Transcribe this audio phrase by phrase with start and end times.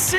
[0.00, 0.18] Sim!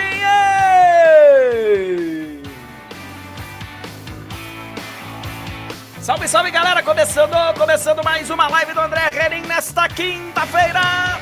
[5.99, 6.83] Salve, salve galera!
[6.83, 11.19] Começando, começando mais uma live do André Henning nesta quinta-feira!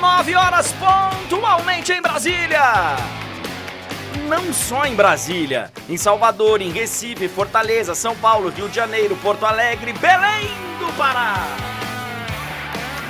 [0.00, 2.96] 9 horas pontualmente em Brasília!
[4.28, 9.46] Não só em Brasília, em Salvador, em Recife, Fortaleza, São Paulo, Rio de Janeiro, Porto
[9.46, 10.48] Alegre, Belém
[10.80, 11.75] do Pará!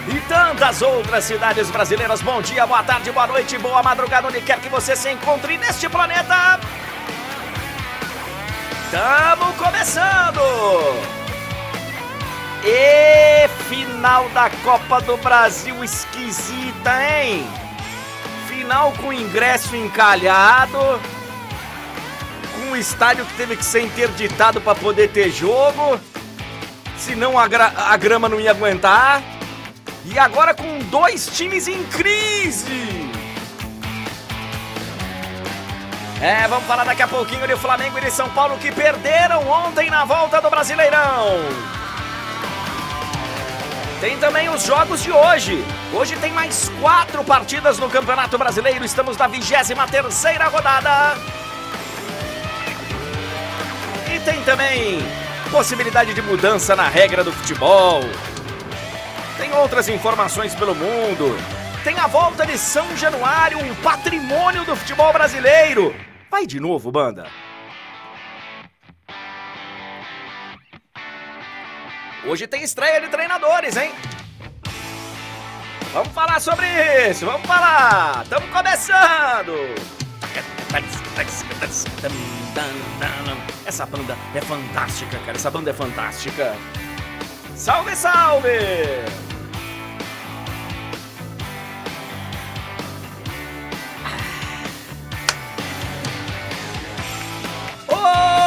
[0.08, 2.22] E tantas outras cidades brasileiras.
[2.22, 5.88] Bom dia, boa tarde, boa noite, boa madrugada, onde quer que você se encontre neste
[5.88, 6.60] planeta.
[8.84, 10.40] Estamos começando!
[12.64, 17.46] E final da Copa do Brasil esquisita, hein?
[18.48, 21.00] Final com ingresso encalhado,
[22.54, 26.00] com um estádio que teve que ser interditado para poder ter jogo,
[26.96, 29.35] senão a, gra a grama não ia aguentar.
[30.08, 33.10] E agora com dois times em crise.
[36.22, 39.90] É, vamos falar daqui a pouquinho de Flamengo e de São Paulo que perderam ontem
[39.90, 41.40] na volta do Brasileirão.
[44.00, 45.64] Tem também os jogos de hoje.
[45.92, 48.84] Hoje tem mais quatro partidas no Campeonato Brasileiro.
[48.84, 51.18] Estamos na 23 terceira rodada.
[54.14, 55.00] E tem também
[55.50, 58.02] possibilidade de mudança na regra do futebol.
[59.38, 61.36] Tem outras informações pelo mundo.
[61.84, 65.94] Tem a volta de São Januário, um patrimônio do futebol brasileiro.
[66.30, 67.26] Vai de novo, banda.
[72.24, 73.92] Hoje tem estreia de treinadores, hein?
[75.92, 76.66] Vamos falar sobre
[77.08, 78.22] isso, vamos falar.
[78.24, 79.52] Estamos começando.
[83.64, 85.36] Essa banda é fantástica, cara.
[85.36, 86.56] Essa banda é fantástica.
[87.56, 88.48] Salve, salve!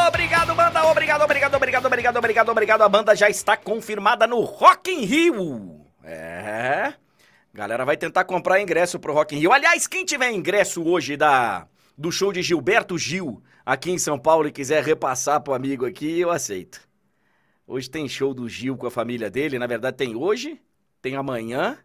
[0.08, 0.86] Obrigado, banda!
[0.86, 2.81] Obrigado, obrigado, obrigado, obrigado, obrigado, obrigado.
[2.84, 5.86] A banda já está confirmada no Rock in Rio.
[6.03, 6.94] É.
[7.52, 9.52] Galera vai tentar comprar ingresso pro Rock in Rio.
[9.52, 11.66] Aliás, quem tiver ingresso hoje da
[11.98, 16.19] do show de Gilberto Gil aqui em São Paulo e quiser repassar pro amigo aqui,
[16.19, 16.89] eu aceito.
[17.72, 19.59] Hoje tem show do Gil com a família dele.
[19.59, 20.59] Na verdade, tem hoje,
[21.03, 21.78] tem amanhã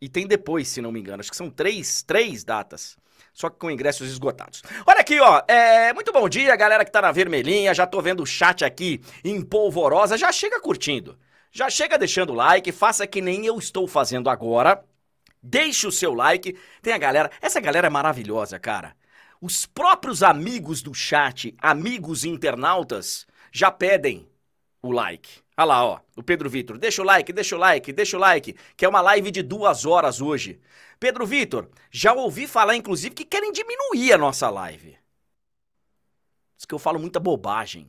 [0.00, 1.20] e tem depois, se não me engano.
[1.20, 2.96] Acho que são três, três datas
[3.34, 4.62] só que com ingressos esgotados.
[4.86, 8.22] Olha aqui, ó, é, muito bom dia, galera que tá na vermelhinha, já tô vendo
[8.22, 11.16] o chat aqui em polvorosa, já chega curtindo,
[11.52, 14.82] já chega deixando o like, faça que nem eu estou fazendo agora,
[15.42, 18.96] deixe o seu like, tem a galera, essa galera é maravilhosa, cara.
[19.40, 24.26] Os próprios amigos do chat, amigos internautas, já pedem
[24.82, 25.40] o like.
[25.56, 28.54] Olha lá, ó, o Pedro Vitor, deixa o like, deixa o like, deixa o like,
[28.76, 30.60] que é uma live de duas horas hoje.
[31.00, 34.96] Pedro Vitor, já ouvi falar, inclusive, que querem diminuir a nossa live.
[36.56, 37.88] Diz que eu falo muita bobagem.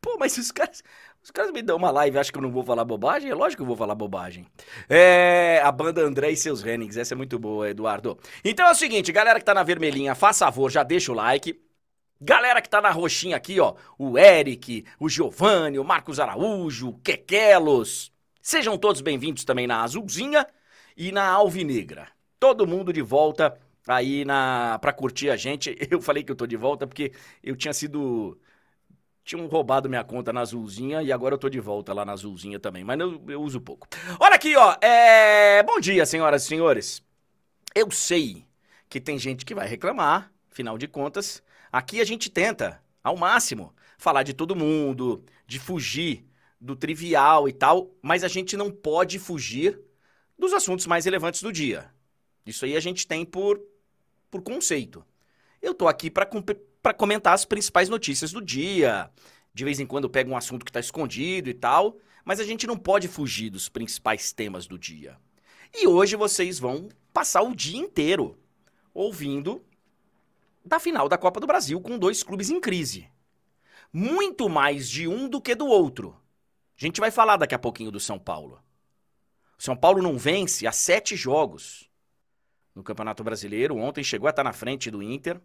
[0.00, 0.82] Pô, mas os caras.
[1.22, 3.30] Os caras me dão uma live acham que eu não vou falar bobagem?
[3.30, 4.46] É lógico que eu vou falar bobagem.
[4.90, 5.58] É.
[5.64, 6.98] A banda André e seus Rennings.
[6.98, 8.18] Essa é muito boa, Eduardo.
[8.44, 11.58] Então é o seguinte, galera que tá na vermelhinha, faz favor, já deixa o like.
[12.24, 13.74] Galera que tá na roxinha aqui, ó.
[13.98, 18.10] O Eric, o Giovanni, o Marcos Araújo, o Quequelos.
[18.40, 20.46] Sejam todos bem-vindos também na azulzinha
[20.96, 22.08] e na alvinegra
[22.40, 25.76] todo mundo de volta aí na para curtir a gente.
[25.90, 27.12] Eu falei que eu tô de volta porque
[27.42, 28.38] eu tinha sido
[29.24, 32.58] tinham roubado minha conta na Azulzinha e agora eu tô de volta lá na Azulzinha
[32.60, 33.86] também, mas eu, eu uso pouco.
[34.20, 35.62] Olha aqui, ó, é...
[35.62, 37.02] bom dia, senhoras e senhores.
[37.74, 38.46] Eu sei
[38.88, 41.42] que tem gente que vai reclamar, afinal de contas,
[41.74, 46.24] aqui a gente tenta, ao máximo, falar de todo mundo, de fugir
[46.60, 49.80] do trivial e tal, mas a gente não pode fugir
[50.38, 51.92] dos assuntos mais relevantes do dia.
[52.46, 53.60] Isso aí a gente tem por,
[54.30, 55.04] por conceito.
[55.60, 59.10] Eu tô aqui para comentar as principais notícias do dia.
[59.52, 62.44] De vez em quando eu pego um assunto que está escondido e tal, mas a
[62.44, 65.16] gente não pode fugir dos principais temas do dia.
[65.74, 68.38] E hoje vocês vão passar o dia inteiro
[68.94, 69.60] ouvindo
[70.64, 73.08] da final da Copa do Brasil com dois clubes em crise.
[73.92, 76.16] Muito mais de um do que do outro.
[76.76, 78.60] A gente vai falar daqui a pouquinho do São Paulo.
[79.58, 81.88] O São Paulo não vence há sete jogos
[82.74, 83.76] no Campeonato Brasileiro.
[83.76, 85.40] Ontem chegou a estar na frente do Inter.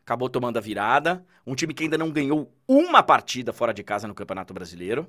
[0.00, 1.24] Acabou tomando a virada.
[1.46, 5.08] Um time que ainda não ganhou uma partida fora de casa no Campeonato Brasileiro.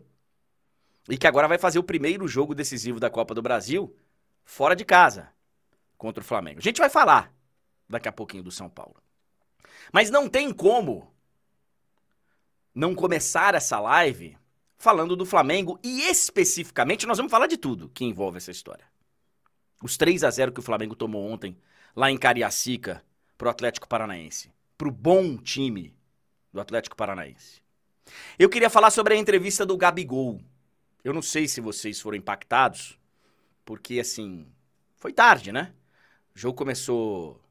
[1.10, 3.96] E que agora vai fazer o primeiro jogo decisivo da Copa do Brasil
[4.44, 5.30] fora de casa
[5.98, 6.60] contra o Flamengo.
[6.60, 7.34] A gente vai falar
[7.88, 9.02] daqui a pouquinho do São Paulo.
[9.92, 11.12] Mas não tem como
[12.74, 14.38] não começar essa live
[14.78, 18.86] falando do Flamengo e especificamente nós vamos falar de tudo que envolve essa história.
[19.84, 21.58] Os 3 a 0 que o Flamengo tomou ontem
[21.96, 23.04] lá em Cariacica
[23.38, 25.96] pro Atlético Paranaense, pro bom time
[26.52, 27.62] do Atlético Paranaense.
[28.38, 30.42] Eu queria falar sobre a entrevista do Gabigol.
[31.04, 32.98] Eu não sei se vocês foram impactados,
[33.64, 34.48] porque assim,
[34.98, 35.74] foi tarde, né?
[36.36, 37.42] O jogo começou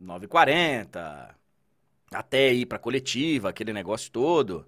[0.00, 1.34] 9h40,
[2.14, 4.66] até ir pra coletiva, aquele negócio todo.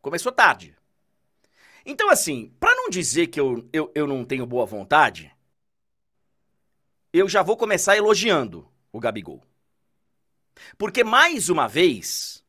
[0.00, 0.76] Começou tarde.
[1.84, 5.34] Então, assim, para não dizer que eu, eu, eu não tenho boa vontade,
[7.12, 9.42] eu já vou começar elogiando o Gabigol.
[10.76, 12.44] Porque, mais uma vez,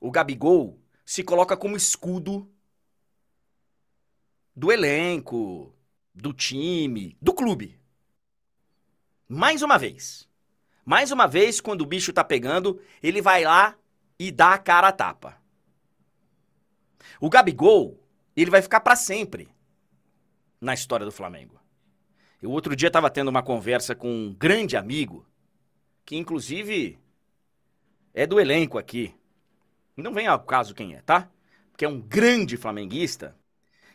[0.00, 2.50] o Gabigol se coloca como escudo
[4.54, 5.74] do elenco,
[6.14, 7.78] do time, do clube.
[9.28, 10.28] Mais uma vez.
[10.86, 13.76] Mais uma vez, quando o bicho tá pegando, ele vai lá
[14.16, 15.36] e dá a cara a tapa.
[17.20, 18.00] O Gabigol,
[18.36, 19.48] ele vai ficar para sempre
[20.60, 21.60] na história do Flamengo.
[22.40, 25.26] Eu outro dia estava tendo uma conversa com um grande amigo,
[26.04, 26.96] que inclusive
[28.14, 29.12] é do elenco aqui.
[29.96, 31.28] Não vem ao caso quem é, tá?
[31.72, 33.36] Porque é um grande flamenguista.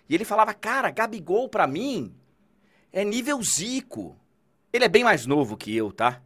[0.10, 2.14] E ele falava, cara, Gabigol pra mim
[2.92, 4.20] é nível Zico.
[4.74, 6.22] Ele é bem mais novo que eu, tá?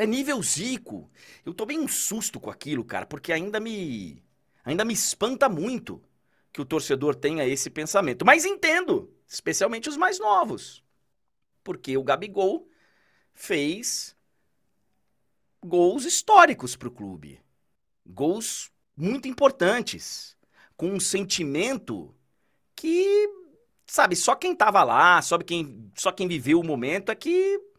[0.00, 1.10] É nível Zico.
[1.44, 4.24] Eu tomei um susto com aquilo, cara, porque ainda me
[4.64, 6.02] ainda me espanta muito
[6.50, 8.24] que o torcedor tenha esse pensamento.
[8.24, 10.82] Mas entendo, especialmente os mais novos.
[11.62, 12.66] Porque o Gabigol
[13.34, 14.16] fez
[15.62, 17.38] gols históricos para o clube.
[18.06, 20.34] Gols muito importantes.
[20.78, 22.14] Com um sentimento
[22.74, 23.28] que,
[23.86, 27.69] sabe, só quem estava lá, só quem, só quem viveu o momento é que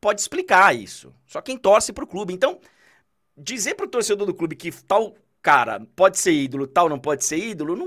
[0.00, 1.14] pode explicar isso.
[1.26, 2.32] Só quem torce para o clube.
[2.32, 2.60] Então,
[3.36, 7.24] dizer para o torcedor do clube que tal cara pode ser ídolo, tal não pode
[7.24, 7.86] ser ídolo, não,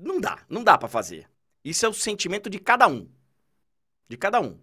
[0.00, 0.44] não dá.
[0.48, 1.28] Não dá para fazer.
[1.64, 3.08] Isso é o sentimento de cada um.
[4.08, 4.58] De cada um.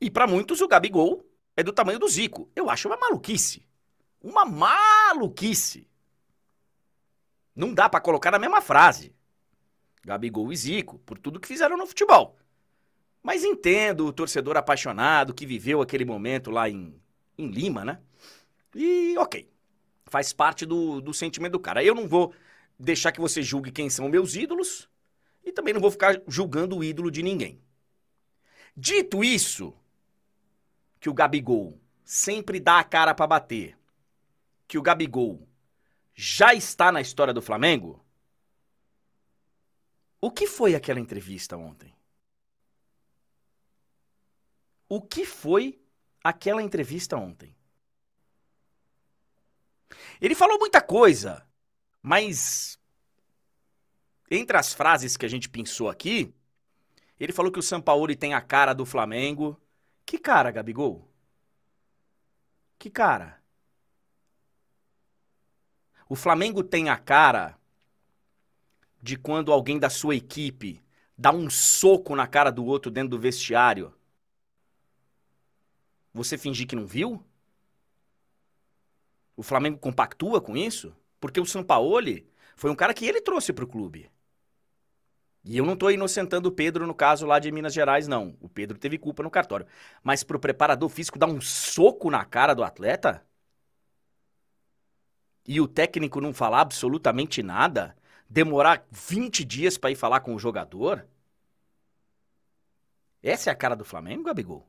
[0.00, 1.24] E para muitos, o Gabigol
[1.56, 2.50] é do tamanho do Zico.
[2.54, 3.66] Eu acho uma maluquice.
[4.22, 5.88] Uma maluquice.
[7.54, 9.14] Não dá para colocar na mesma frase.
[10.04, 12.36] Gabigol e Zico, por tudo que fizeram no futebol.
[13.26, 16.94] Mas entendo o torcedor apaixonado que viveu aquele momento lá em,
[17.36, 17.98] em Lima, né?
[18.72, 19.50] E ok.
[20.04, 21.82] Faz parte do, do sentimento do cara.
[21.82, 22.32] Eu não vou
[22.78, 24.88] deixar que você julgue quem são meus ídolos
[25.44, 27.60] e também não vou ficar julgando o ídolo de ninguém.
[28.76, 29.74] Dito isso,
[31.00, 33.76] que o Gabigol sempre dá a cara para bater,
[34.68, 35.48] que o Gabigol
[36.14, 38.00] já está na história do Flamengo?
[40.20, 41.95] O que foi aquela entrevista ontem?
[44.88, 45.80] O que foi
[46.22, 47.54] aquela entrevista ontem?
[50.20, 51.46] Ele falou muita coisa,
[52.02, 52.78] mas
[54.30, 56.34] entre as frases que a gente pensou aqui,
[57.18, 59.60] ele falou que o Sampaoli tem a cara do Flamengo
[60.06, 61.10] que cara, Gabigol?
[62.78, 63.42] Que cara?
[66.08, 67.58] O Flamengo tem a cara
[69.02, 70.80] de quando alguém da sua equipe
[71.18, 73.92] dá um soco na cara do outro dentro do vestiário.
[76.16, 77.22] Você fingir que não viu?
[79.36, 80.96] O Flamengo compactua com isso?
[81.20, 82.26] Porque o Sampaoli
[82.56, 84.10] foi um cara que ele trouxe para o clube.
[85.44, 88.34] E eu não estou inocentando o Pedro no caso lá de Minas Gerais, não.
[88.40, 89.66] O Pedro teve culpa no cartório.
[90.02, 93.22] Mas pro preparador físico dar um soco na cara do atleta?
[95.46, 97.94] E o técnico não falar absolutamente nada?
[98.28, 101.06] Demorar 20 dias para ir falar com o jogador?
[103.22, 104.66] Essa é a cara do Flamengo, Gabigol?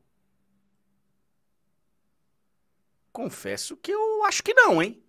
[3.17, 5.03] Confesso que eu acho que não, hein?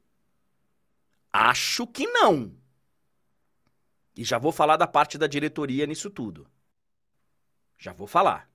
[1.31, 2.57] Acho que não.
[4.17, 6.49] E já vou falar da parte da diretoria nisso tudo.
[7.77, 8.51] Já vou falar.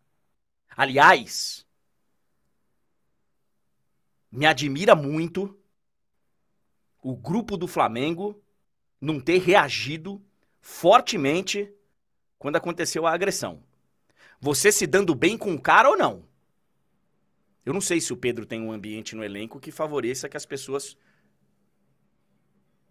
[0.75, 1.67] Aliás,
[4.31, 5.55] me admira muito
[6.99, 8.43] o grupo do Flamengo
[8.99, 10.19] não ter reagido
[10.61, 11.71] fortemente
[12.39, 13.63] quando aconteceu a agressão.
[14.39, 16.32] Você se dando bem com o cara ou não?
[17.65, 20.45] Eu não sei se o Pedro tem um ambiente no elenco que favoreça que as
[20.45, 20.97] pessoas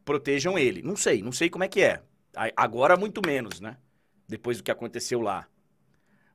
[0.05, 0.83] protejam ele.
[0.83, 2.03] Não sei, não sei como é que é.
[2.57, 3.77] Agora, muito menos, né?
[4.27, 5.47] Depois do que aconteceu lá.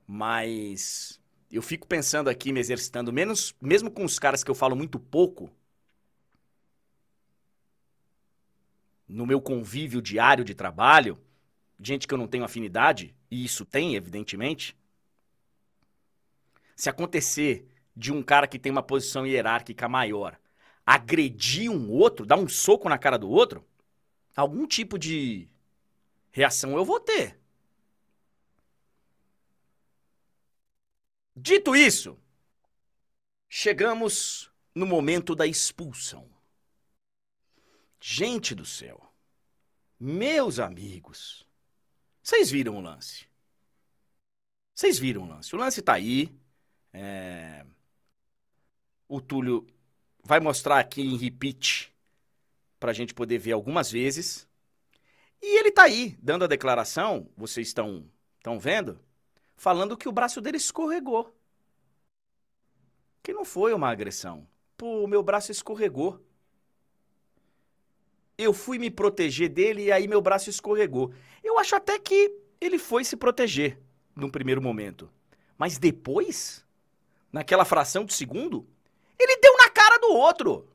[0.06, 1.20] Mas
[1.52, 5.00] eu fico pensando aqui, me exercitando, menos, mesmo com os caras que eu falo muito
[5.00, 5.52] pouco,
[9.08, 11.18] no meu convívio diário de trabalho,
[11.80, 14.78] gente que eu não tenho afinidade, e isso tem, evidentemente.
[16.76, 17.68] Se acontecer
[17.98, 20.40] de um cara que tem uma posição hierárquica maior
[20.88, 23.68] agredir um outro, dar um soco na cara do outro,
[24.34, 25.50] algum tipo de
[26.32, 27.38] reação eu vou ter.
[31.36, 32.18] Dito isso,
[33.50, 36.30] chegamos no momento da expulsão.
[38.00, 39.12] Gente do céu,
[40.00, 41.46] meus amigos,
[42.24, 43.28] vocês viram o lance?
[44.74, 45.54] Vocês viram o lance?
[45.54, 46.34] O lance tá aí.
[46.94, 47.66] É...
[49.08, 49.66] O Túlio
[50.24, 51.94] vai mostrar aqui em repeat
[52.80, 54.48] pra gente poder ver algumas vezes.
[55.42, 58.06] E ele tá aí, dando a declaração, vocês estão
[58.38, 59.00] estão vendo?
[59.56, 61.36] Falando que o braço dele escorregou.
[63.22, 64.48] Que não foi uma agressão.
[64.78, 66.24] Pô, o meu braço escorregou.
[68.38, 71.14] Eu fui me proteger dele e aí meu braço escorregou.
[71.44, 73.80] Eu acho até que ele foi se proteger
[74.16, 75.10] num primeiro momento.
[75.58, 76.64] Mas depois,
[77.32, 78.68] naquela fração de segundo,
[79.20, 80.68] ele deu na cara do outro.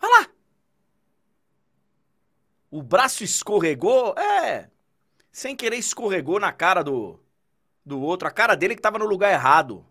[0.00, 0.30] Olha lá.
[2.70, 4.70] O braço escorregou, é.
[5.30, 7.20] Sem querer escorregou na cara do,
[7.84, 8.28] do outro.
[8.28, 9.86] A cara dele que estava no lugar errado.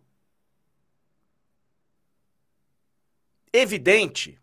[3.52, 4.40] Evidente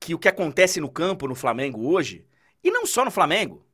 [0.00, 2.26] que o que acontece no campo no Flamengo hoje,
[2.62, 3.66] e não só no Flamengo,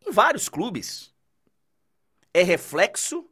[0.00, 1.14] em vários clubes,
[2.34, 3.28] é reflexo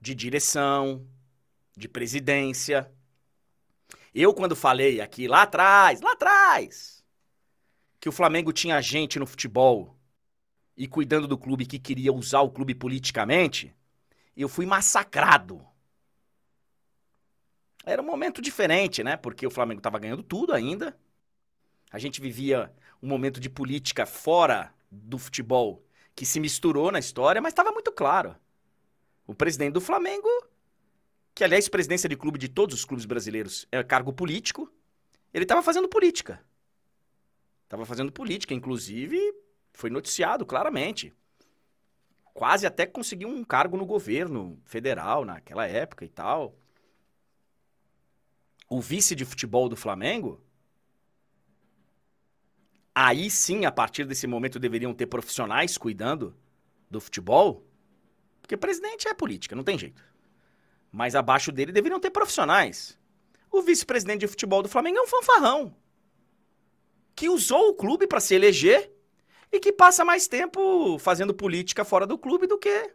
[0.00, 1.06] de direção,
[1.80, 2.92] de presidência.
[4.14, 7.04] Eu, quando falei aqui lá atrás, lá atrás,
[7.98, 9.96] que o Flamengo tinha gente no futebol
[10.76, 13.74] e cuidando do clube que queria usar o clube politicamente,
[14.36, 15.66] eu fui massacrado.
[17.84, 19.16] Era um momento diferente, né?
[19.16, 20.96] Porque o Flamengo estava ganhando tudo ainda.
[21.90, 22.72] A gente vivia
[23.02, 25.84] um momento de política fora do futebol
[26.14, 28.36] que se misturou na história, mas estava muito claro.
[29.26, 30.28] O presidente do Flamengo,
[31.40, 34.70] que aliás, presidência de clube de todos os clubes brasileiros é cargo político,
[35.32, 36.44] ele estava fazendo política.
[37.64, 39.18] Estava fazendo política, inclusive
[39.72, 41.14] foi noticiado claramente.
[42.34, 46.58] Quase até conseguiu um cargo no governo federal naquela época e tal
[48.68, 50.44] o vice de futebol do Flamengo,
[52.94, 56.36] aí sim, a partir desse momento, deveriam ter profissionais cuidando
[56.90, 57.66] do futebol,
[58.42, 60.09] porque presidente é política, não tem jeito.
[60.90, 62.98] Mas abaixo dele deveriam ter profissionais.
[63.50, 65.74] O vice-presidente de futebol do Flamengo é um fanfarrão
[67.14, 68.92] que usou o clube para se eleger
[69.52, 72.94] e que passa mais tempo fazendo política fora do clube do que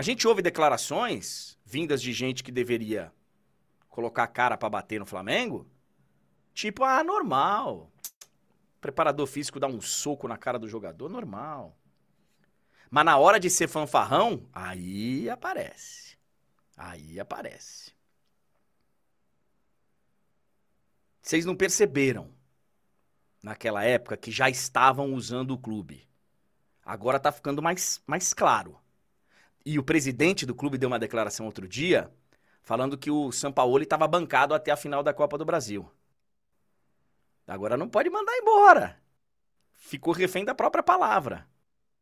[0.00, 3.12] a gente ouve declarações vindas de gente que deveria
[3.90, 5.66] colocar a cara para bater no Flamengo,
[6.54, 7.90] tipo, ah, normal.
[8.80, 11.76] preparador físico dá um soco na cara do jogador, normal.
[12.90, 16.18] Mas na hora de ser fanfarrão, aí aparece.
[16.76, 17.92] Aí aparece.
[21.22, 22.28] Vocês não perceberam
[23.42, 26.08] naquela época que já estavam usando o clube.
[26.84, 28.76] Agora tá ficando mais, mais claro.
[29.64, 32.10] E o presidente do clube deu uma declaração outro dia
[32.62, 35.88] falando que o Sampaoli estava bancado até a final da Copa do Brasil.
[37.46, 39.00] Agora não pode mandar embora.
[39.74, 41.46] Ficou refém da própria palavra.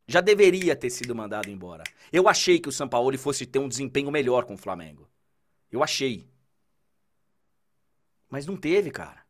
[0.09, 1.85] Já deveria ter sido mandado embora.
[2.11, 5.07] Eu achei que o Sampaoli fosse ter um desempenho melhor com o Flamengo.
[5.71, 6.27] Eu achei.
[8.31, 9.23] Mas não teve, cara.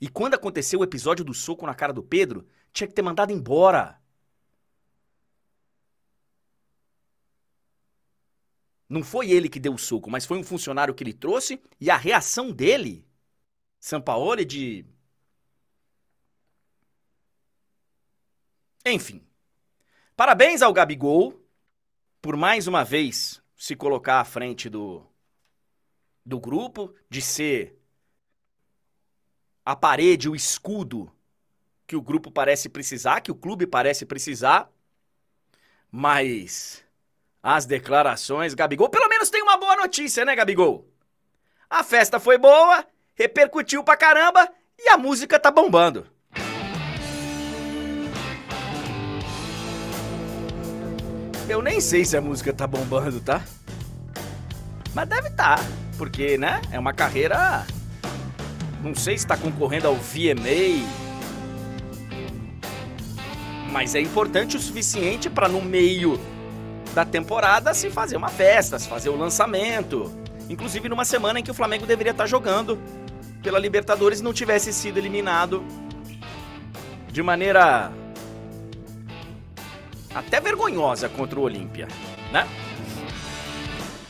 [0.00, 3.32] E quando aconteceu o episódio do soco na cara do Pedro, tinha que ter mandado
[3.32, 4.00] embora.
[8.88, 11.90] Não foi ele que deu o soco, mas foi um funcionário que ele trouxe e
[11.90, 13.06] a reação dele,
[13.78, 14.86] Sampaoli, de.
[18.86, 19.22] Enfim.
[20.16, 21.44] Parabéns ao Gabigol
[22.22, 25.04] por mais uma vez se colocar à frente do,
[26.24, 27.76] do grupo, de ser
[29.64, 31.10] a parede, o escudo
[31.86, 34.70] que o grupo parece precisar, que o clube parece precisar.
[35.90, 36.84] Mas
[37.42, 38.88] as declarações, Gabigol.
[38.88, 40.88] Pelo menos tem uma boa notícia, né, Gabigol?
[41.68, 46.13] A festa foi boa, repercutiu pra caramba e a música tá bombando.
[51.48, 53.42] Eu nem sei se a música tá bombando, tá?
[54.94, 55.56] Mas deve tá,
[55.98, 57.66] porque, né, é uma carreira.
[58.82, 60.86] Não sei se tá concorrendo ao VMA.
[63.70, 66.18] Mas é importante o suficiente para no meio
[66.94, 70.12] da temporada se fazer uma festa, se fazer o lançamento.
[70.48, 72.78] Inclusive numa semana em que o Flamengo deveria estar jogando
[73.42, 75.62] pela Libertadores e não tivesse sido eliminado
[77.10, 77.92] de maneira
[80.14, 81.88] até vergonhosa contra o Olímpia,
[82.32, 82.46] né?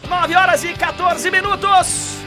[0.09, 2.19] 9 horas e 14 minutos.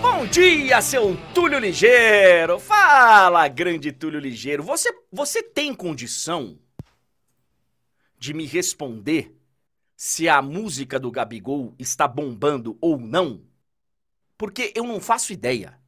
[0.00, 2.58] Bom dia, seu Túlio Ligeiro.
[2.58, 4.62] Fala, grande Túlio Ligeiro.
[4.62, 6.58] Você, você tem condição
[8.18, 9.36] de me responder
[9.94, 13.42] se a música do Gabigol está bombando ou não?
[14.38, 15.78] Porque eu não faço ideia.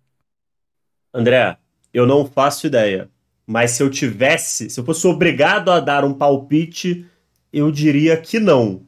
[1.15, 1.57] André,
[1.93, 3.11] eu não faço ideia.
[3.47, 7.07] Mas se eu tivesse, se eu fosse obrigado a dar um palpite,
[7.53, 8.87] eu diria que não.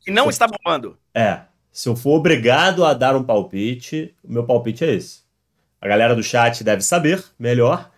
[0.00, 0.98] Que não está bombando.
[1.14, 1.42] É.
[1.70, 5.22] Se eu for obrigado a dar um palpite, o meu palpite é esse.
[5.80, 7.90] A galera do chat deve saber melhor.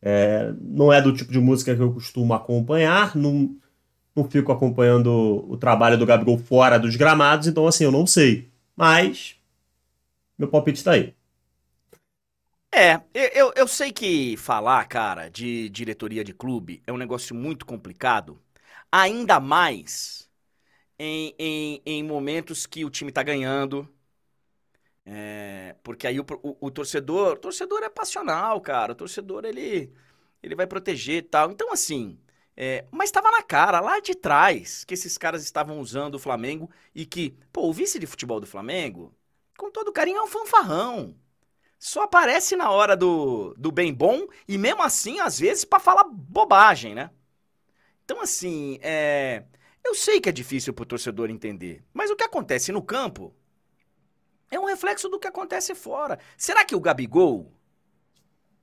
[0.00, 3.16] É, não é do tipo de música que eu costumo acompanhar.
[3.16, 3.56] Não,
[4.14, 8.48] não fico acompanhando o trabalho do Gabigol fora dos gramados, então assim, eu não sei.
[8.76, 9.36] Mas
[10.38, 11.15] meu palpite tá aí.
[12.78, 17.64] É, eu, eu sei que falar, cara, de diretoria de clube é um negócio muito
[17.64, 18.38] complicado,
[18.92, 20.28] ainda mais
[20.98, 23.88] em, em, em momentos que o time tá ganhando.
[25.04, 28.92] É, porque aí o, o, o, torcedor, o torcedor é passional, cara.
[28.92, 29.92] O torcedor ele,
[30.42, 31.50] ele vai proteger e tal.
[31.52, 32.18] Então, assim,
[32.56, 36.70] é, mas estava na cara, lá de trás, que esses caras estavam usando o Flamengo
[36.94, 39.14] e que, pô, o vice de futebol do Flamengo,
[39.56, 41.14] com todo carinho, é um fanfarrão
[41.78, 46.04] só aparece na hora do, do bem bom e mesmo assim, às vezes, para falar
[46.04, 47.10] bobagem, né?
[48.04, 49.44] Então, assim, é...
[49.84, 53.34] eu sei que é difícil pro torcedor entender, mas o que acontece no campo
[54.50, 56.18] é um reflexo do que acontece fora.
[56.36, 57.52] Será que o Gabigol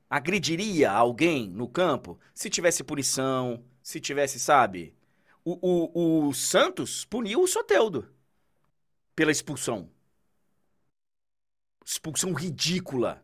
[0.09, 4.95] agrediria alguém no campo se tivesse punição, se tivesse, sabe?
[5.43, 8.13] O, o, o Santos puniu o Soteudo
[9.15, 9.89] pela expulsão
[11.85, 13.23] expulsão ridícula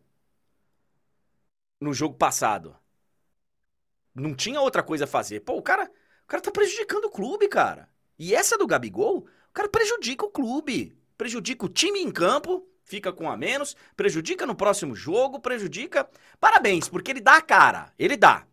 [1.80, 2.75] no jogo passado.
[4.13, 5.42] Não tinha outra coisa a fazer.
[5.42, 5.89] Pô, o cara,
[6.24, 7.89] o cara tá prejudicando o clube, cara.
[8.18, 10.98] E essa do Gabigol, o cara prejudica o clube.
[11.18, 16.10] Prejudica o time em campo, fica com a menos, prejudica no próximo jogo, prejudica.
[16.39, 17.94] Parabéns, porque ele dá a cara.
[17.98, 18.46] Ele dá.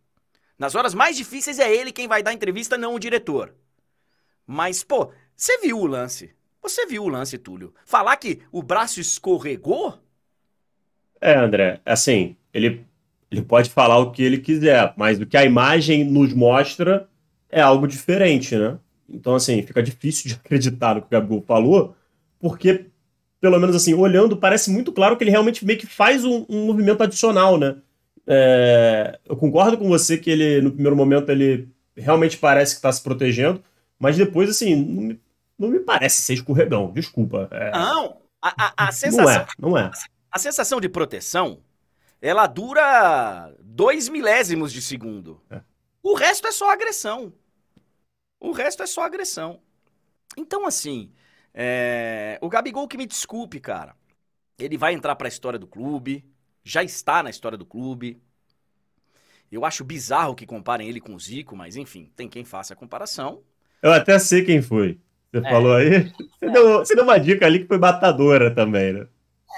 [0.58, 3.54] Nas horas mais difíceis é ele quem vai dar entrevista, não o diretor.
[4.46, 6.34] Mas, pô, você viu o lance.
[6.62, 7.74] Você viu o lance, Túlio.
[7.84, 10.00] Falar que o braço escorregou?
[11.20, 12.84] É, André, assim, ele,
[13.30, 17.08] ele pode falar o que ele quiser, mas o que a imagem nos mostra
[17.50, 18.78] é algo diferente, né?
[19.08, 21.94] Então, assim, fica difícil de acreditar no que o Gabigol falou,
[22.38, 22.86] porque,
[23.40, 26.66] pelo menos assim, olhando, parece muito claro que ele realmente meio que faz um, um
[26.66, 27.76] movimento adicional, né?
[28.26, 32.90] É, eu concordo com você que ele, no primeiro momento, ele realmente parece que está
[32.90, 33.62] se protegendo,
[33.98, 35.20] mas depois, assim, não me
[35.58, 37.48] não me parece ser escorregão, desculpa.
[37.50, 37.70] É...
[37.70, 39.46] Não, a, a, a sensação.
[39.58, 39.90] Não é, não é.
[40.36, 41.62] A sensação de proteção,
[42.20, 45.40] ela dura dois milésimos de segundo.
[45.48, 45.62] É.
[46.02, 47.32] O resto é só agressão.
[48.38, 49.62] O resto é só agressão.
[50.36, 51.10] Então, assim,
[51.54, 52.38] é...
[52.42, 53.96] o Gabigol que me desculpe, cara.
[54.58, 56.22] Ele vai entrar para a história do clube,
[56.62, 58.20] já está na história do clube.
[59.50, 62.76] Eu acho bizarro que comparem ele com o Zico, mas enfim, tem quem faça a
[62.76, 63.42] comparação.
[63.80, 65.00] Eu até sei quem foi.
[65.32, 65.50] Você é.
[65.50, 66.12] falou aí?
[66.38, 66.50] Você, é.
[66.50, 69.06] deu, você deu uma dica ali que foi batadora também, né?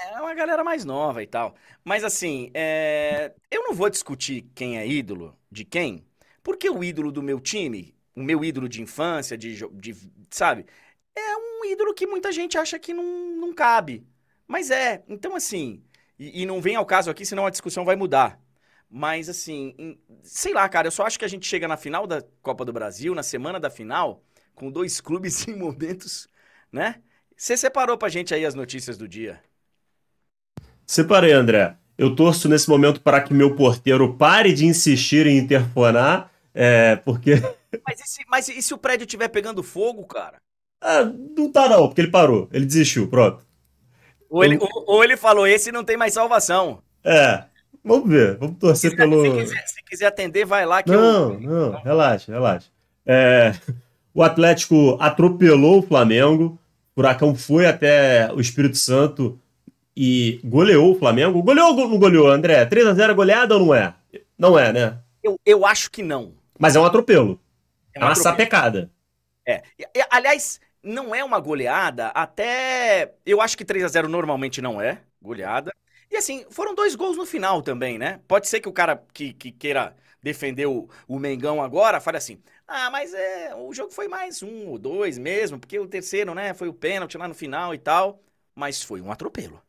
[0.01, 1.55] É uma galera mais nova e tal.
[1.83, 3.33] Mas assim, é...
[3.51, 6.05] eu não vou discutir quem é ídolo de quem,
[6.43, 9.95] porque o ídolo do meu time, o meu ídolo de infância, de, de
[10.31, 10.65] sabe,
[11.15, 13.03] é um ídolo que muita gente acha que não,
[13.37, 14.07] não cabe.
[14.47, 15.03] Mas é.
[15.07, 15.83] Então, assim,
[16.17, 18.41] e, e não vem ao caso aqui, senão a discussão vai mudar.
[18.89, 22.07] Mas, assim, em, sei lá, cara, eu só acho que a gente chega na final
[22.07, 24.23] da Copa do Brasil, na semana da final,
[24.55, 26.27] com dois clubes em momentos,
[26.71, 27.01] né?
[27.35, 29.41] Você separou pra gente aí as notícias do dia.
[30.89, 31.75] Separei, André.
[31.95, 37.35] Eu torço nesse momento para que meu porteiro pare de insistir em interfonar, é, porque.
[37.85, 40.37] Mas e, se, mas e se o prédio estiver pegando fogo, cara?
[40.81, 41.03] Ah,
[41.37, 42.49] não tá não, porque ele parou.
[42.51, 43.45] Ele desistiu, pronto.
[44.27, 46.81] Ou ele, ou, ou ele falou, esse não tem mais salvação.
[47.03, 47.43] É,
[47.85, 48.37] vamos ver.
[48.37, 49.21] Vamos torcer se quiser, pelo...
[49.23, 51.39] Se quiser, se quiser atender, vai lá que não, eu...
[51.39, 52.67] Não, relaxa, relaxa.
[53.05, 53.53] É...
[54.11, 56.59] O Atlético atropelou o Flamengo.
[56.91, 59.39] O Furacão foi até o Espírito Santo
[60.01, 61.43] e goleou o Flamengo.
[61.43, 62.65] Goleou ou não goleou, André?
[62.65, 63.93] 3x0 goleada ou não é?
[64.37, 64.97] Não é, né?
[65.21, 66.33] Eu, eu acho que não.
[66.57, 67.37] Mas é um atropelo.
[67.93, 68.23] É, um é uma atropelo.
[68.23, 68.91] sapecada.
[69.45, 69.61] É.
[69.77, 73.13] E, aliás, não é uma goleada, até.
[73.25, 75.73] Eu acho que 3 a 0 normalmente não é goleada.
[76.09, 78.21] E assim, foram dois gols no final também, né?
[78.25, 82.41] Pode ser que o cara que, que queira defender o, o Mengão agora fale assim:
[82.65, 86.53] ah, mas é, o jogo foi mais um ou dois mesmo, porque o terceiro, né,
[86.53, 88.21] foi o pênalti lá no final e tal.
[88.55, 89.61] Mas foi um atropelo.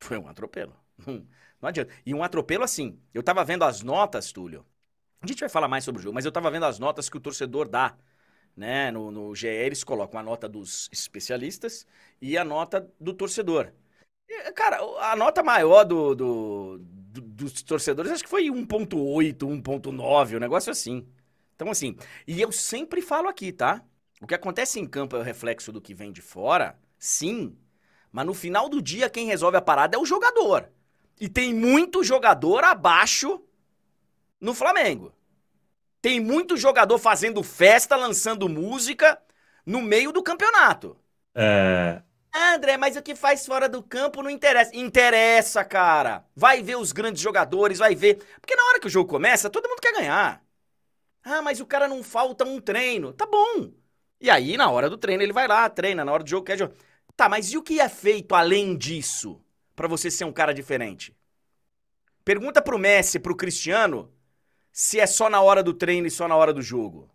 [0.00, 0.74] Foi um atropelo.
[1.06, 1.26] Não,
[1.60, 1.92] não adianta.
[2.04, 2.98] E um atropelo assim.
[3.14, 4.66] Eu tava vendo as notas, Túlio.
[5.20, 7.16] A gente vai falar mais sobre o jogo, mas eu tava vendo as notas que
[7.16, 7.96] o torcedor dá.
[8.56, 8.90] Né?
[8.90, 11.86] No, no GE eles colocam a nota dos especialistas
[12.20, 13.72] e a nota do torcedor.
[14.28, 14.78] E, cara,
[15.12, 20.70] a nota maior do, do, do, dos torcedores acho que foi 1.8, 1.9, um negócio
[20.72, 21.06] assim
[21.54, 23.84] Então, assim, e eu sempre falo aqui, tá?
[24.20, 27.56] O que acontece em campo é o reflexo do que vem de fora, sim.
[28.18, 30.68] Mas no final do dia, quem resolve a parada é o jogador.
[31.20, 33.40] E tem muito jogador abaixo
[34.40, 35.14] no Flamengo.
[36.02, 39.22] Tem muito jogador fazendo festa, lançando música
[39.64, 40.96] no meio do campeonato.
[41.32, 42.02] É.
[42.34, 44.76] André, mas o que faz fora do campo não interessa.
[44.76, 46.24] Interessa, cara.
[46.34, 48.16] Vai ver os grandes jogadores, vai ver.
[48.40, 50.42] Porque na hora que o jogo começa, todo mundo quer ganhar.
[51.22, 53.12] Ah, mas o cara não falta um treino.
[53.12, 53.70] Tá bom.
[54.20, 56.04] E aí, na hora do treino, ele vai lá, treina.
[56.04, 56.74] Na hora do jogo, quer jogar.
[57.18, 59.38] Tá, mas e o que é feito além disso?
[59.78, 61.14] para você ser um cara diferente?
[62.24, 64.10] Pergunta pro Messi, pro Cristiano,
[64.72, 67.08] se é só na hora do treino e só na hora do jogo.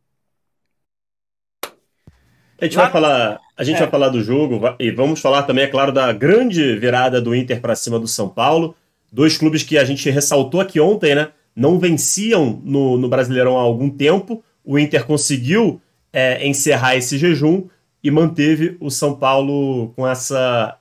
[2.57, 2.83] A gente, Lá...
[2.83, 3.79] vai, falar, a gente é.
[3.79, 7.59] vai falar do jogo e vamos falar também, é claro, da grande virada do Inter
[7.59, 8.73] para cima do São Paulo.
[9.11, 11.33] Dois clubes que a gente ressaltou aqui ontem, né?
[11.53, 14.41] Não venciam no, no Brasileirão há algum tempo.
[14.63, 15.81] O Inter conseguiu
[16.13, 17.67] é, encerrar esse jejum
[18.03, 20.77] e manteve o São Paulo com essa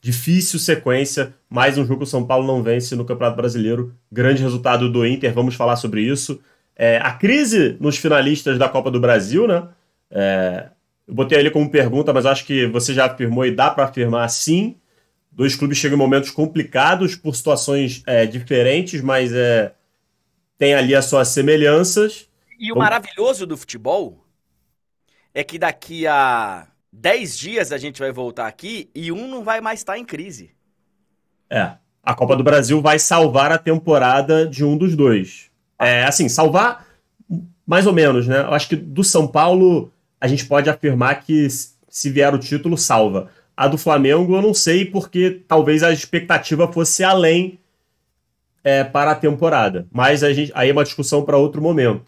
[0.00, 1.34] difícil sequência.
[1.48, 3.94] Mais um jogo que o São Paulo não vence no Campeonato Brasileiro.
[4.10, 6.40] Grande resultado do Inter, vamos falar sobre isso.
[6.74, 9.68] É, a crise nos finalistas da Copa do Brasil, né?
[10.10, 10.68] É,
[11.06, 14.28] eu botei ali como pergunta, mas acho que você já afirmou e dá para afirmar
[14.28, 14.76] sim.
[15.30, 19.72] Dois clubes chegam em momentos complicados por situações é, diferentes, mas é,
[20.58, 22.28] tem ali as suas semelhanças.
[22.58, 24.25] E o maravilhoso do futebol
[25.36, 29.60] é que daqui a 10 dias a gente vai voltar aqui e um não vai
[29.60, 30.52] mais estar em crise.
[31.50, 31.72] É.
[32.02, 35.50] A Copa do Brasil vai salvar a temporada de um dos dois.
[35.78, 36.86] É, assim, salvar
[37.66, 38.40] mais ou menos, né?
[38.40, 42.78] Eu acho que do São Paulo a gente pode afirmar que se vier o título,
[42.78, 43.28] salva.
[43.54, 47.58] A do Flamengo eu não sei, porque talvez a expectativa fosse além
[48.64, 49.86] é, para a temporada.
[49.92, 52.06] Mas a gente, aí é uma discussão para outro momento.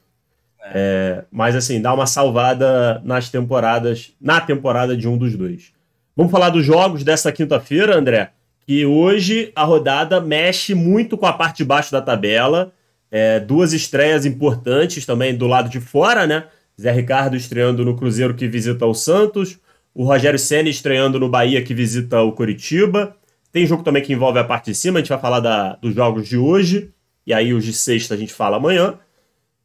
[0.75, 5.73] É, mas assim, dá uma salvada nas temporadas, na temporada de um dos dois.
[6.17, 8.31] Vamos falar dos jogos dessa quinta-feira, André.
[8.67, 12.73] Que hoje a rodada mexe muito com a parte de baixo da tabela.
[13.11, 16.45] É, duas estreias importantes também do lado de fora, né?
[16.81, 19.59] Zé Ricardo estreando no Cruzeiro que visita o Santos.
[19.95, 23.17] O Rogério Senna estreando no Bahia que visita o Curitiba.
[23.51, 25.95] Tem jogo também que envolve a parte de cima, a gente vai falar da, dos
[25.95, 26.91] jogos de hoje.
[27.27, 28.99] E aí os de sexta a gente fala amanhã.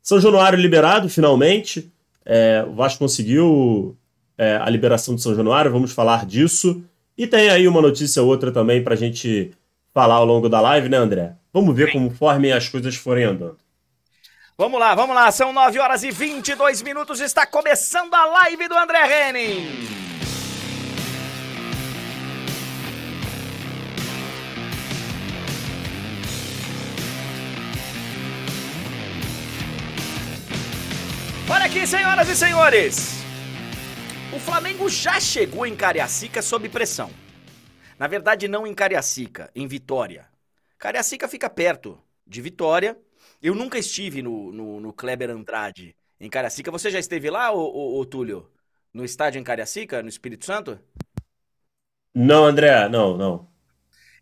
[0.03, 1.89] São Januário liberado, finalmente.
[2.25, 3.97] É, o Vasco conseguiu
[4.37, 6.83] é, a liberação de São Januário, vamos falar disso.
[7.17, 9.51] E tem aí uma notícia ou outra também para a gente
[9.93, 11.35] falar ao longo da live, né, André?
[11.53, 13.57] Vamos ver conforme as coisas forem andando.
[14.57, 15.31] Vamos lá, vamos lá.
[15.31, 17.21] São 9 horas e 22 minutos.
[17.21, 20.12] Está começando a live do André Henning.
[31.73, 33.23] Aqui, senhoras e senhores.
[34.31, 37.09] O Flamengo já chegou em Cariacica sob pressão.
[37.97, 40.27] Na verdade, não em Cariacica, em Vitória.
[40.77, 42.95] Cariacica fica perto de Vitória.
[43.41, 46.69] Eu nunca estive no, no, no Kleber Andrade, em Cariacica.
[46.69, 48.51] Você já esteve lá, ô, ô, ô, Túlio?
[48.93, 50.79] No estádio em Cariacica, no Espírito Santo?
[52.13, 53.47] Não, André, não, não.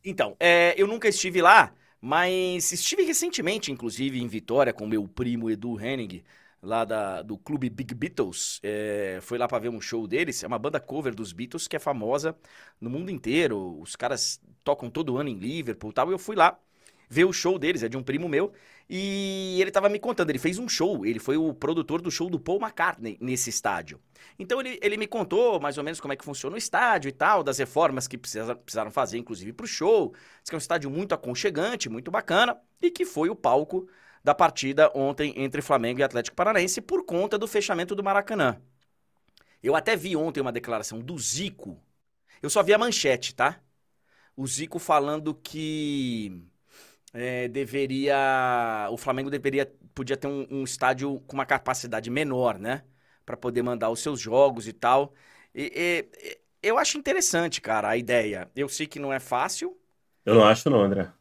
[0.06, 5.50] Então, é, eu nunca estive lá, mas estive recentemente, inclusive, em Vitória, com meu primo
[5.50, 6.24] Edu Henning
[6.62, 10.44] lá da, do clube Big Beatles, é, foi lá para ver um show deles.
[10.44, 12.36] É uma banda cover dos Beatles que é famosa
[12.80, 13.80] no mundo inteiro.
[13.80, 16.10] Os caras tocam todo ano em Liverpool tal.
[16.10, 16.58] E eu fui lá
[17.10, 18.54] ver o show deles, é de um primo meu.
[18.90, 22.30] E ele tava me contando, ele fez um show, ele foi o produtor do show
[22.30, 24.02] do Paul McCartney nesse estádio.
[24.38, 27.12] Então ele, ele me contou mais ou menos como é que funciona o estádio e
[27.12, 30.14] tal, das reformas que precisa, precisaram fazer, inclusive, pro show.
[30.42, 33.88] Diz que é um estádio muito aconchegante, muito bacana, e que foi o palco
[34.24, 38.62] da partida ontem entre Flamengo e Atlético Paranaense por conta do fechamento do Maracanã.
[39.62, 41.80] Eu até vi ontem uma declaração do Zico.
[42.42, 43.60] Eu só vi a manchete, tá?
[44.36, 46.44] O Zico falando que
[47.14, 48.88] é, deveria.
[48.92, 49.72] O Flamengo deveria.
[49.94, 52.84] Podia ter um, um estádio com uma capacidade menor, né?
[53.26, 55.14] Para poder mandar os seus jogos e tal.
[55.54, 55.72] E,
[56.24, 58.50] e, eu acho interessante, cara, a ideia.
[58.56, 59.78] Eu sei que não é fácil.
[60.26, 61.12] Eu não acho, não, André.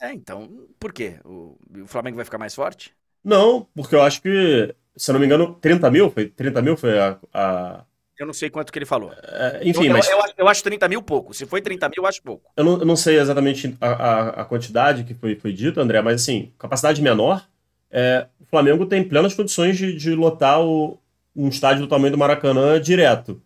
[0.00, 1.16] É, então, por quê?
[1.24, 2.92] O, o Flamengo vai ficar mais forte?
[3.22, 6.76] Não, porque eu acho que, se eu não me engano, 30 mil foi, 30 mil
[6.76, 7.84] foi a, a...
[8.18, 9.12] Eu não sei quanto que ele falou.
[9.12, 10.08] É, enfim, eu, mas.
[10.08, 11.32] Eu, eu, eu, acho 30 mil pouco.
[11.32, 12.50] Se foi 30 mil, eu acho pouco.
[12.56, 16.22] Eu não, não sei exatamente a, a, a, quantidade que foi, foi dito, André, mas
[16.22, 17.46] assim, capacidade menor.
[17.90, 20.98] É, o Flamengo tem plenas condições de, de lotar o,
[21.34, 23.40] um estádio do tamanho do Maracanã direto.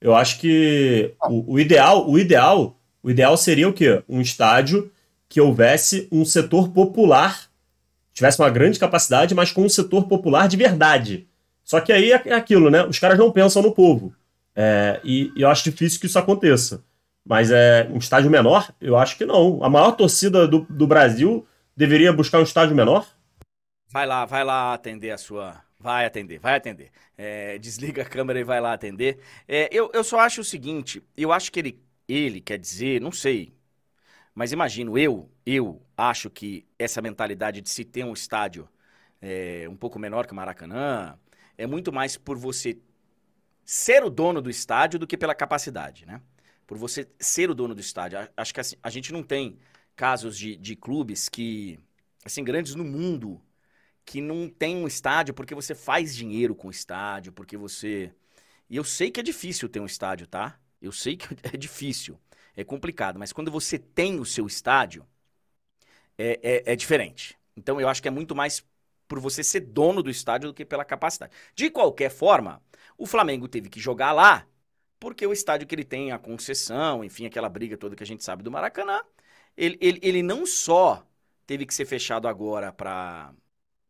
[0.00, 4.02] Eu acho que o, o ideal, o ideal, o ideal seria o quê?
[4.08, 4.90] Um estádio
[5.36, 7.50] que houvesse um setor popular,
[8.14, 11.28] tivesse uma grande capacidade, mas com um setor popular de verdade.
[11.62, 12.82] Só que aí é aquilo, né?
[12.86, 14.14] Os caras não pensam no povo.
[14.54, 16.82] É, e, e, eu acho difícil que isso aconteça.
[17.22, 18.72] Mas é um estádio menor?
[18.80, 19.62] Eu acho que não.
[19.62, 21.46] A maior torcida do, do Brasil
[21.76, 23.06] deveria buscar um estádio menor?
[23.90, 25.62] Vai lá, vai lá atender a sua.
[25.78, 26.90] Vai atender, vai atender.
[27.14, 29.18] É, desliga a câmera e vai lá atender.
[29.46, 33.12] É, eu, eu só acho o seguinte: eu acho que ele, ele quer dizer, não
[33.12, 33.54] sei.
[34.36, 38.68] Mas imagino, eu, eu acho que essa mentalidade de se ter um estádio
[39.18, 41.18] é, um pouco menor que o Maracanã
[41.56, 42.78] é muito mais por você
[43.64, 46.20] ser o dono do estádio do que pela capacidade, né?
[46.66, 48.18] Por você ser o dono do estádio.
[48.36, 49.58] Acho que assim, a gente não tem
[49.96, 51.80] casos de, de clubes que,
[52.22, 53.40] assim, grandes no mundo,
[54.04, 58.12] que não tem um estádio porque você faz dinheiro com o estádio, porque você.
[58.68, 60.60] E eu sei que é difícil ter um estádio, tá?
[60.82, 62.20] Eu sei que é difícil,
[62.56, 65.06] é complicado, mas quando você tem o seu estádio,
[66.18, 67.38] é, é, é diferente.
[67.56, 68.64] Então eu acho que é muito mais
[69.06, 71.32] por você ser dono do estádio do que pela capacidade.
[71.54, 72.62] De qualquer forma,
[72.98, 74.46] o Flamengo teve que jogar lá,
[74.98, 78.24] porque o estádio que ele tem, a concessão, enfim, aquela briga toda que a gente
[78.24, 79.00] sabe do Maracanã,
[79.56, 81.06] ele, ele, ele não só
[81.46, 83.32] teve que ser fechado agora para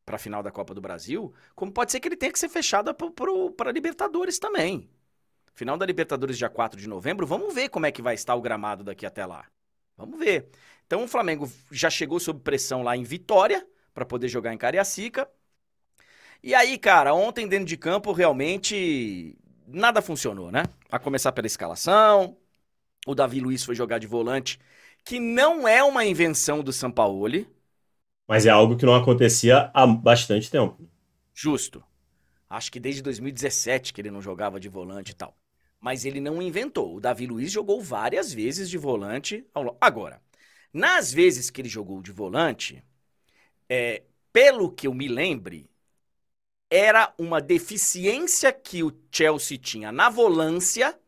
[0.05, 2.49] para a final da Copa do Brasil, como pode ser que ele tenha que ser
[2.49, 4.89] fechado para Libertadores também.
[5.57, 8.43] Final da Libertadores, dia 4 de novembro, vamos ver como é que vai estar o
[8.43, 9.47] gramado daqui até lá.
[9.97, 10.51] Vamos ver.
[10.87, 15.27] Então o Flamengo já chegou sob pressão lá em Vitória, para poder jogar em Cariacica.
[16.43, 19.35] E aí, cara, ontem dentro de campo realmente
[19.67, 20.65] nada funcionou, né?
[20.91, 22.37] A começar pela escalação,
[23.07, 24.61] o Davi Luiz foi jogar de volante,
[25.03, 27.49] que não é uma invenção do Sampaoli.
[28.29, 30.87] Mas é algo que não acontecia há bastante tempo.
[31.33, 31.83] Justo.
[32.51, 35.35] Acho que desde 2017 que ele não jogava de volante e tal.
[35.81, 36.97] Mas ele não inventou.
[36.97, 39.47] O Davi Luiz jogou várias vezes de volante.
[39.81, 40.21] Agora,
[40.73, 42.83] nas vezes que ele jogou de volante,
[43.69, 45.71] é, pelo que eu me lembre,
[46.71, 50.99] era uma deficiência que o Chelsea tinha na volância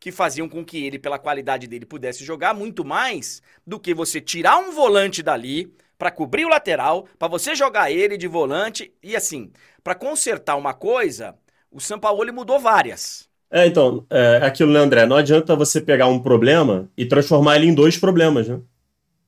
[0.00, 4.20] que faziam com que ele, pela qualidade dele, pudesse jogar muito mais do que você
[4.20, 9.16] tirar um volante dali para cobrir o lateral, para você jogar ele de volante e
[9.16, 11.36] assim, para consertar uma coisa,
[11.70, 13.27] o Sampaoli mudou várias.
[13.50, 15.06] É, então, é aquilo, né, André?
[15.06, 18.60] Não adianta você pegar um problema e transformar ele em dois problemas, né?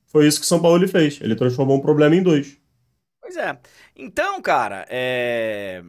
[0.05, 1.19] Foi isso que São Paulo fez.
[1.21, 2.57] Ele transformou um problema em dois.
[3.19, 3.57] Pois é.
[3.95, 5.81] Então, cara, é...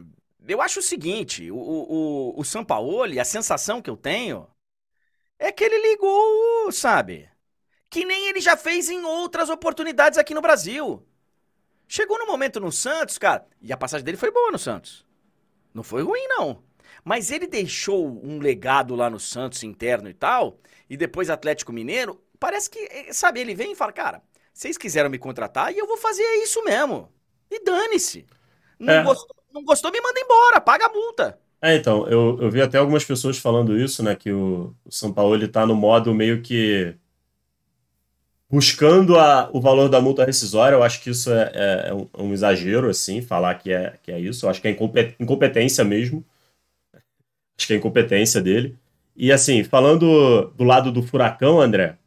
[0.47, 4.47] eu acho o seguinte: o, o, o Sampaoli, a sensação que eu tenho
[5.37, 7.29] é que ele ligou, sabe?
[7.89, 11.05] Que nem ele já fez em outras oportunidades aqui no Brasil.
[11.87, 15.05] Chegou no momento no Santos, cara, e a passagem dele foi boa no Santos.
[15.73, 16.63] Não foi ruim, não.
[17.03, 22.21] Mas ele deixou um legado lá no Santos interno e tal, e depois Atlético Mineiro,
[22.39, 24.21] parece que, eh, sabe, ele vem e fala, cara,
[24.53, 27.09] vocês quiseram me contratar e eu vou fazer isso mesmo.
[27.49, 28.25] E dane-se.
[28.79, 29.03] Não, é.
[29.03, 31.39] gostou, não gostou, me manda embora, paga a multa.
[31.61, 34.15] É, então, eu, eu vi até algumas pessoas falando isso, né?
[34.15, 36.93] Que o, o São Paulo ele tá no modo meio que
[38.49, 40.75] buscando a, o valor da multa rescisória.
[40.75, 43.93] Eu acho que isso é, é, é um, é um, exagero, assim, falar que é,
[44.03, 44.45] que é isso.
[44.45, 44.77] Eu acho que é
[45.19, 46.23] incompetência mesmo.
[47.57, 48.75] Acho que é incompetência dele.
[49.15, 51.97] E assim, falando do lado do furacão, André,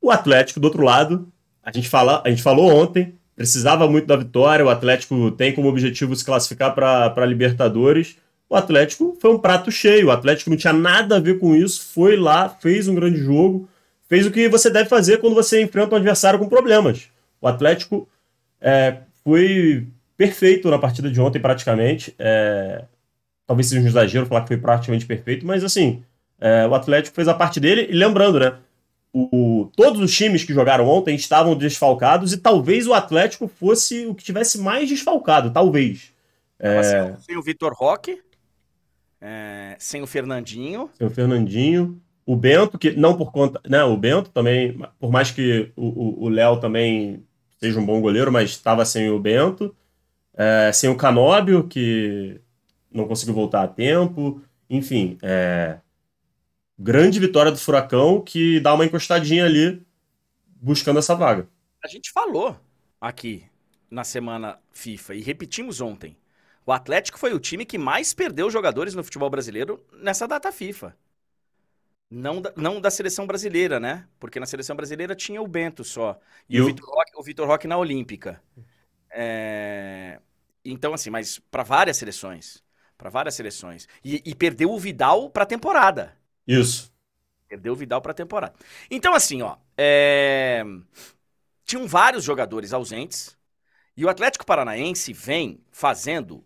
[0.00, 1.26] o Atlético, do outro lado,
[1.62, 4.64] a gente, fala, a gente falou ontem, precisava muito da vitória.
[4.64, 8.16] O Atlético tem como objetivo se classificar para Libertadores.
[8.48, 10.06] O Atlético foi um prato cheio.
[10.06, 11.92] O Atlético não tinha nada a ver com isso.
[11.92, 13.68] Foi lá, fez um grande jogo,
[14.08, 17.08] fez o que você deve fazer quando você enfrenta um adversário com problemas.
[17.40, 18.08] O Atlético
[18.60, 19.86] é, foi
[20.16, 22.14] perfeito na partida de ontem, praticamente.
[22.18, 22.84] É,
[23.46, 26.02] talvez seja um exagero falar que foi praticamente perfeito, mas assim,
[26.40, 27.86] é, o Atlético fez a parte dele.
[27.90, 28.58] E lembrando, né?
[29.16, 34.14] o, todos os times que jogaram ontem estavam desfalcados e talvez o Atlético fosse o
[34.14, 36.12] que tivesse mais desfalcado, talvez.
[36.58, 37.14] É...
[37.20, 38.20] Sem o Vitor Roque,
[39.20, 39.74] é...
[39.78, 40.90] sem o Fernandinho.
[40.94, 42.00] Sem o Fernandinho.
[42.26, 43.60] O Bento, que não por conta.
[43.66, 47.24] Né, o Bento também, por mais que o Léo também
[47.58, 49.74] seja um bom goleiro, mas estava sem o Bento.
[50.36, 52.40] É, sem o Canóbio, que
[52.96, 54.40] não conseguiu voltar a tempo.
[54.68, 55.78] Enfim, é,
[56.78, 59.84] grande vitória do Furacão que dá uma encostadinha ali
[60.46, 61.48] buscando essa vaga.
[61.82, 62.58] A gente falou
[63.00, 63.44] aqui
[63.90, 66.16] na semana FIFA e repetimos ontem.
[66.64, 70.96] O Atlético foi o time que mais perdeu jogadores no futebol brasileiro nessa data FIFA.
[72.10, 74.06] Não da, não da seleção brasileira, né?
[74.18, 76.18] Porque na seleção brasileira tinha o Bento só.
[76.48, 78.42] E, e o, Vitor Roque, o Vitor Roque na Olímpica.
[79.10, 80.20] É...
[80.64, 82.62] Então, assim, mas para várias seleções.
[82.96, 83.88] Para várias seleções.
[84.04, 86.16] E, e perdeu o Vidal para a temporada.
[86.46, 86.92] Isso.
[87.48, 88.54] Perdeu o Vidal para a temporada.
[88.90, 89.56] Então, assim, ó.
[89.76, 90.64] É...
[91.64, 93.36] Tinham vários jogadores ausentes.
[93.96, 96.44] E o Atlético Paranaense vem fazendo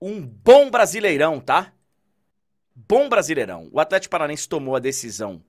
[0.00, 1.72] um bom brasileirão, tá?
[2.74, 3.68] Bom brasileirão.
[3.72, 5.42] O Atlético Paranaense tomou a decisão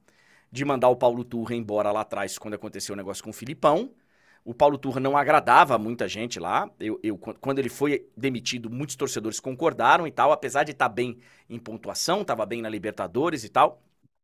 [0.52, 3.94] de mandar o Paulo Turra embora lá atrás quando aconteceu o negócio com o Filipão.
[4.44, 6.70] O Paulo Turra não agradava muita gente lá.
[6.80, 10.94] Eu, eu, quando ele foi demitido, muitos torcedores concordaram e tal, apesar de estar tá
[10.94, 13.82] bem em pontuação, estava bem na Libertadores e tal.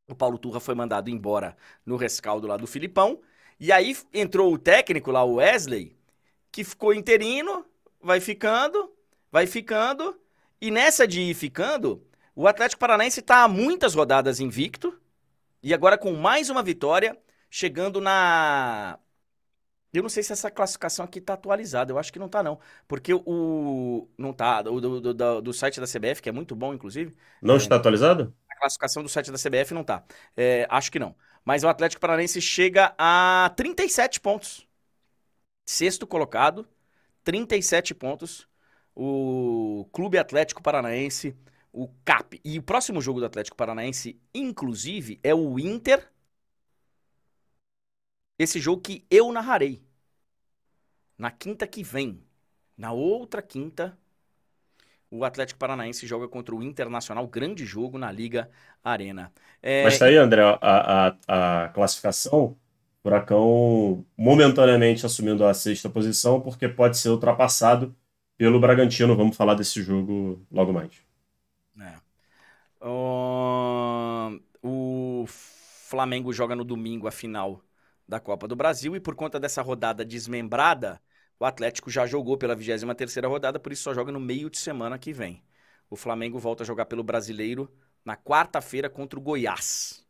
[0.08, 3.20] O Paulo Turra foi mandado embora no rescaldo lá do Filipão.
[3.60, 5.96] E aí entrou o técnico lá, o Wesley,
[6.52, 7.66] que ficou interino,
[8.02, 8.92] vai ficando,
[9.32, 10.20] vai ficando.
[10.62, 12.04] E nessa de ir ficando,
[12.36, 15.00] o Atlético Paranaense está há muitas rodadas invicto.
[15.62, 17.18] E agora com mais uma vitória,
[17.50, 19.00] chegando na.
[19.98, 22.60] Eu não sei se essa classificação aqui está atualizada, eu acho que não está não.
[22.88, 24.08] Porque o.
[24.18, 24.62] Não tá.
[24.62, 27.16] O do, do, do, site da CBF, que é muito bom, inclusive.
[27.42, 28.34] Não é, está atualizado?
[28.50, 30.04] A classificação do site da CBF não está.
[30.36, 31.16] É, acho que não.
[31.44, 34.68] Mas o Atlético Paranaense chega a 37 pontos.
[35.66, 36.68] Sexto colocado,
[37.24, 38.48] 37 pontos.
[38.96, 41.36] O Clube Atlético Paranaense
[41.78, 42.42] o CAP.
[42.44, 46.12] E o próximo jogo do Atlético Paranaense, inclusive, é o Inter.
[48.40, 49.87] Esse jogo que eu narrarei.
[51.18, 52.22] Na quinta que vem.
[52.78, 53.98] Na outra quinta,
[55.10, 57.28] o Atlético Paranaense joga contra o Internacional.
[57.28, 58.50] Grande jogo na Liga
[58.84, 59.32] Arena.
[59.62, 59.84] É...
[59.84, 62.58] Mas tá aí, André, a, a, a classificação.
[63.02, 67.96] Furacão momentaneamente assumindo a sexta posição, porque pode ser ultrapassado
[68.38, 69.16] pelo Bragantino.
[69.16, 71.08] Vamos falar desse jogo logo mais.
[72.82, 77.62] Uh, o Flamengo joga no domingo a final
[78.08, 81.02] da Copa do Brasil e por conta dessa rodada desmembrada,
[81.40, 84.98] o Atlético já jogou pela 23ª rodada, por isso só joga no meio de semana
[84.98, 85.44] que vem.
[85.90, 87.72] O Flamengo volta a jogar pelo Brasileiro
[88.04, 90.06] na quarta-feira contra o Goiás.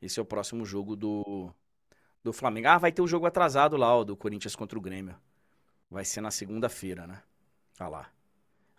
[0.00, 1.52] Esse é o próximo jogo do,
[2.22, 2.68] do Flamengo.
[2.68, 5.16] Ah, vai ter o um jogo atrasado lá, ó, do Corinthians contra o Grêmio.
[5.90, 7.22] Vai ser na segunda-feira, né?
[7.80, 8.14] Olha lá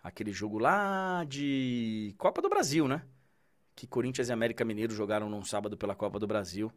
[0.06, 3.02] aquele jogo lá de Copa do Brasil, né?
[3.74, 6.72] Que Corinthians e América Mineiro jogaram num sábado pela Copa do Brasil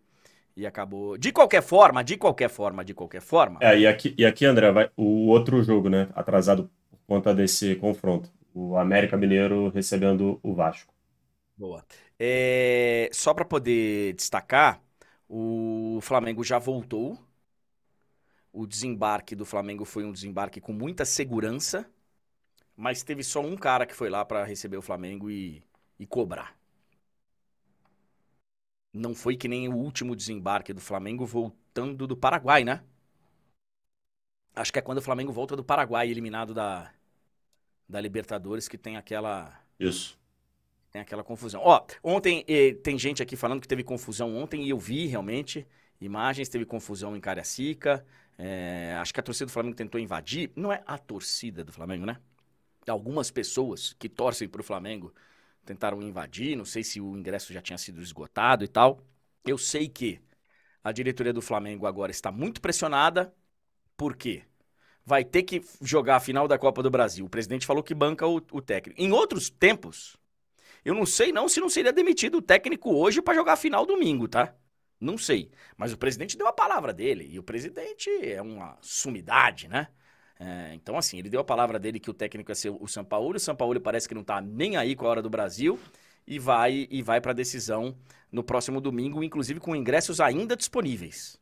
[0.60, 1.18] e acabou.
[1.18, 3.60] De qualquer forma, de qualquer forma, de qualquer forma.
[3.62, 6.10] É, e aqui, e aqui André, vai o outro jogo, né?
[6.14, 8.30] Atrasado por conta desse confronto.
[8.54, 10.94] O América Mineiro recebendo o Vasco.
[11.58, 11.86] Boa.
[12.20, 14.82] É, só para poder destacar,
[15.28, 17.18] o Flamengo já voltou.
[18.52, 21.86] O desembarque do Flamengo foi um desembarque com muita segurança
[22.76, 25.62] mas teve só um cara que foi lá para receber o Flamengo e,
[26.00, 26.59] e cobrar.
[28.94, 32.84] Não foi que nem o último desembarque do Flamengo voltando do Paraguai, né?
[34.56, 36.92] Acho que é quando o Flamengo volta do Paraguai, eliminado da,
[37.88, 39.64] da Libertadores, que tem aquela.
[39.80, 40.18] Isso.
[40.92, 41.62] Tem aquela confusão.
[41.64, 45.68] Ó, ontem eh, tem gente aqui falando que teve confusão ontem e eu vi realmente
[46.02, 48.04] imagens, teve confusão em Cariacica.
[48.38, 50.52] É, acho que a torcida do Flamengo tentou invadir.
[50.56, 52.18] Não é a torcida do Flamengo, né?
[52.90, 55.14] algumas pessoas que torcem para o Flamengo
[55.70, 59.04] tentaram invadir, não sei se o ingresso já tinha sido esgotado e tal.
[59.46, 60.20] Eu sei que
[60.84, 63.32] a diretoria do Flamengo agora está muito pressionada,
[63.96, 64.44] porque
[65.06, 67.24] vai ter que jogar a final da Copa do Brasil.
[67.24, 69.00] O presidente falou que banca o, o técnico.
[69.00, 70.18] Em outros tempos,
[70.84, 73.86] eu não sei não se não seria demitido o técnico hoje para jogar a final
[73.86, 74.56] domingo, tá?
[75.00, 75.52] Não sei.
[75.78, 77.28] Mas o presidente deu a palavra dele.
[77.30, 79.88] E o presidente é uma sumidade, né?
[80.40, 83.04] É, então, assim, ele deu a palavra dele que o técnico ia ser o São
[83.04, 83.36] Paulo.
[83.36, 85.78] O São Paulo parece que não tá nem aí com a hora do Brasil
[86.26, 87.94] e vai e vai para a decisão
[88.32, 91.38] no próximo domingo, inclusive com ingressos ainda disponíveis.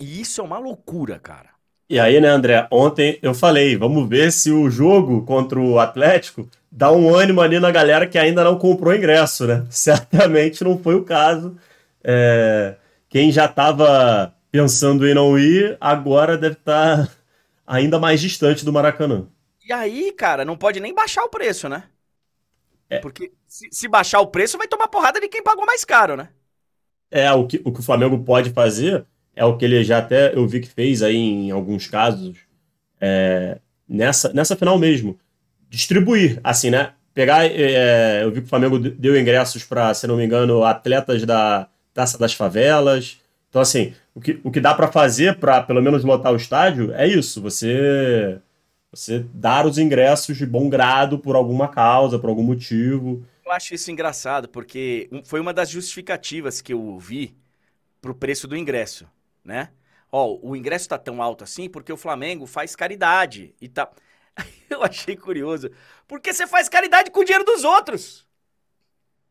[0.00, 1.50] E isso é uma loucura, cara.
[1.90, 2.66] E aí, né, André?
[2.70, 7.58] Ontem eu falei, vamos ver se o jogo contra o Atlético dá um ânimo ali
[7.58, 9.66] na galera que ainda não comprou ingresso, né?
[9.70, 11.56] Certamente não foi o caso.
[12.04, 12.76] É...
[13.08, 17.12] Quem já estava pensando em não ir, agora deve estar tá
[17.68, 19.28] ainda mais distante do Maracanã.
[19.68, 21.84] E aí, cara, não pode nem baixar o preço, né?
[22.88, 22.98] É.
[22.98, 26.30] Porque se, se, baixar o preço, vai tomar porrada de quem pagou mais caro, né?
[27.10, 29.04] É, o que o, que o Flamengo pode fazer
[29.36, 32.38] é o que ele já até eu vi que fez aí em alguns casos,
[32.98, 35.18] é, nessa, nessa final mesmo.
[35.68, 36.92] Distribuir, assim, né?
[37.12, 37.44] Pegar.
[37.44, 41.68] É, eu vi que o Flamengo deu ingressos para, se não me engano, atletas da
[41.92, 43.20] Taça das Favelas.
[43.50, 46.92] Então, assim, o que, o que dá para fazer para pelo menos lotar o estádio
[46.92, 48.40] é isso: você,
[48.90, 53.24] você dar os ingressos de bom grado por alguma causa, por algum motivo.
[53.46, 57.36] Eu acho isso engraçado, porque foi uma das justificativas que eu vi
[58.02, 59.06] pro preço do ingresso,
[59.44, 59.70] né?
[60.10, 63.88] Ó, o ingresso tá tão alto assim porque o Flamengo faz caridade e tá.
[64.68, 65.70] Eu achei curioso.
[66.08, 68.26] Porque você faz caridade com o dinheiro dos outros.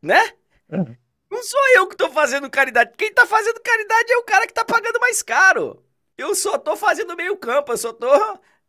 [0.02, 0.22] Né?
[0.70, 1.07] É.
[1.30, 2.94] Não sou eu que tô fazendo caridade.
[2.98, 5.84] Quem tá fazendo caridade é o cara que tá pagando mais caro.
[6.18, 8.08] Eu só tô fazendo meio campo, eu só tô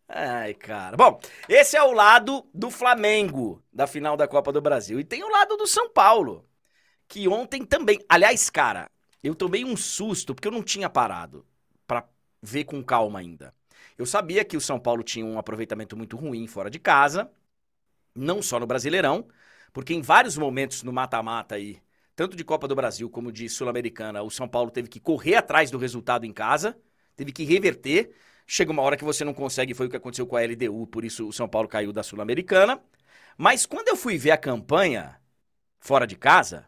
[0.09, 0.97] Ai, cara.
[0.97, 4.99] Bom, esse é o lado do Flamengo da final da Copa do Brasil.
[4.99, 6.49] E tem o lado do São Paulo,
[7.09, 8.01] que ontem também.
[8.09, 8.91] Aliás, cara,
[9.23, 11.47] eu tomei um susto porque eu não tinha parado
[11.87, 12.09] para
[12.43, 13.55] ver com calma ainda.
[13.99, 17.31] Eu sabia que o São Paulo tinha um aproveitamento muito ruim fora de casa,
[18.15, 19.29] não só no Brasileirão,
[19.73, 21.81] porque em vários momentos no mata-mata aí,
[22.19, 25.71] tanto de Copa do Brasil como de Sul-Americana, o São Paulo teve que correr atrás
[25.71, 26.77] do resultado em casa,
[27.15, 28.13] teve que reverter.
[28.45, 31.05] Chega uma hora que você não consegue, foi o que aconteceu com a LDU, por
[31.05, 32.83] isso o São Paulo caiu da Sul-Americana.
[33.37, 35.21] Mas quando eu fui ver a campanha
[35.79, 36.67] fora de casa,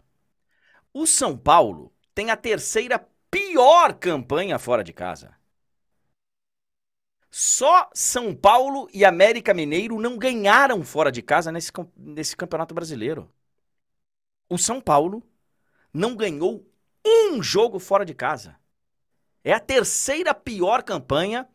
[0.95, 5.35] o São Paulo tem a terceira pior campanha fora de casa.
[7.29, 13.29] Só São Paulo e América Mineiro não ganharam fora de casa nesse, nesse campeonato brasileiro.
[14.49, 15.25] O São Paulo
[15.93, 16.67] não ganhou
[17.05, 18.57] um jogo fora de casa.
[19.43, 21.49] É a terceira pior campanha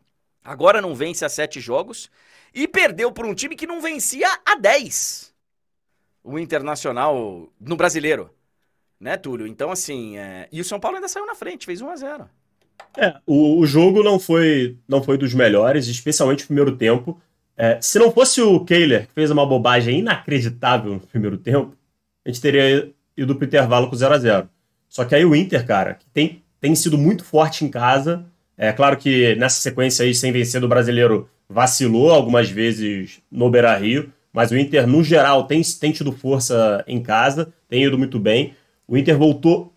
[0.46, 2.08] Agora não vence a sete jogos
[2.54, 5.34] e perdeu por um time que não vencia a dez.
[6.22, 8.30] O Internacional no brasileiro.
[8.98, 9.46] Né, Túlio?
[9.46, 10.16] Então, assim.
[10.16, 10.48] É...
[10.50, 12.30] E o São Paulo ainda saiu na frente, fez 1 a 0
[12.96, 17.20] É, o, o jogo não foi, não foi dos melhores, especialmente no primeiro tempo.
[17.56, 21.76] É, se não fosse o Kehler, que fez uma bobagem inacreditável no primeiro tempo,
[22.24, 24.48] a gente teria ido pro intervalo com 0 a 0
[24.88, 28.96] Só que aí o Inter, cara, tem, tem sido muito forte em casa, é claro
[28.96, 34.50] que nessa sequência aí, sem vencer do brasileiro, vacilou algumas vezes no Beira Rio, mas
[34.50, 38.54] o Inter, no geral, tem, tem tido força em casa, tem ido muito bem.
[38.86, 39.72] O Inter voltou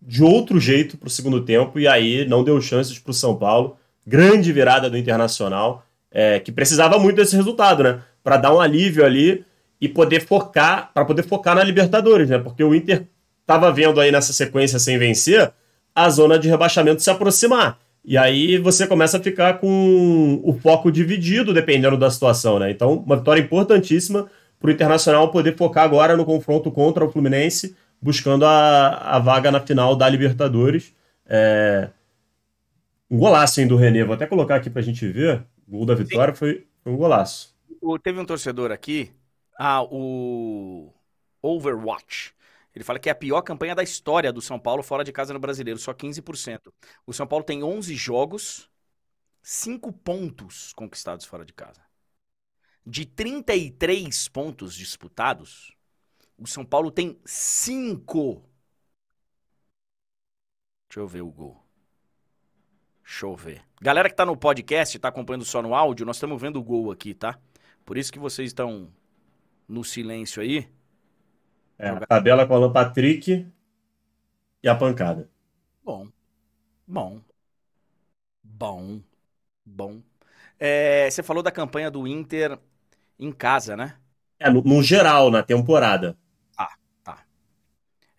[0.00, 3.36] de outro jeito para o segundo tempo e aí não deu chances para o São
[3.36, 3.76] Paulo.
[4.06, 8.00] Grande virada do Internacional, é, que precisava muito desse resultado, né?
[8.22, 9.44] Para dar um alívio ali
[9.80, 12.38] e poder focar, para poder focar na Libertadores, né?
[12.38, 13.06] Porque o Inter
[13.40, 15.52] estava vendo aí nessa sequência sem vencer
[15.94, 17.78] a zona de rebaixamento se aproximar.
[18.04, 22.70] E aí você começa a ficar com o foco dividido, dependendo da situação, né?
[22.70, 24.28] Então, uma vitória importantíssima
[24.58, 29.50] para o Internacional poder focar agora no confronto contra o Fluminense, buscando a, a vaga
[29.50, 30.94] na final da Libertadores.
[31.26, 31.88] É...
[33.10, 34.04] Um golaço, hein, do René.
[34.04, 35.42] Vou até colocar aqui para a gente ver.
[35.66, 37.54] O gol da vitória foi, foi, um golaço.
[38.02, 39.10] Teve um torcedor aqui,
[39.62, 40.90] ah, o
[41.42, 42.34] Overwatch.
[42.74, 45.34] Ele fala que é a pior campanha da história do São Paulo fora de casa
[45.34, 46.72] no Brasileiro, só 15%.
[47.06, 48.70] O São Paulo tem 11 jogos,
[49.42, 51.82] 5 pontos conquistados fora de casa.
[52.86, 55.76] De 33 pontos disputados,
[56.38, 58.42] o São Paulo tem 5.
[60.88, 61.62] Deixa eu ver o gol.
[63.04, 63.62] Deixa eu ver.
[63.78, 66.90] Galera que tá no podcast, tá acompanhando só no áudio, nós estamos vendo o gol
[66.90, 67.38] aqui, tá?
[67.84, 68.90] Por isso que vocês estão
[69.70, 70.68] no silêncio aí.
[71.78, 73.46] É, a tabela com o Alan Patrick
[74.62, 75.28] e a pancada.
[75.84, 76.10] Bom.
[76.86, 77.22] Bom.
[78.42, 79.02] Bom.
[79.64, 80.02] Bom.
[80.58, 82.58] É, você falou da campanha do Inter
[83.18, 83.98] em casa, né?
[84.38, 86.16] É, no, no geral, na temporada.
[86.56, 87.26] Ah, tá.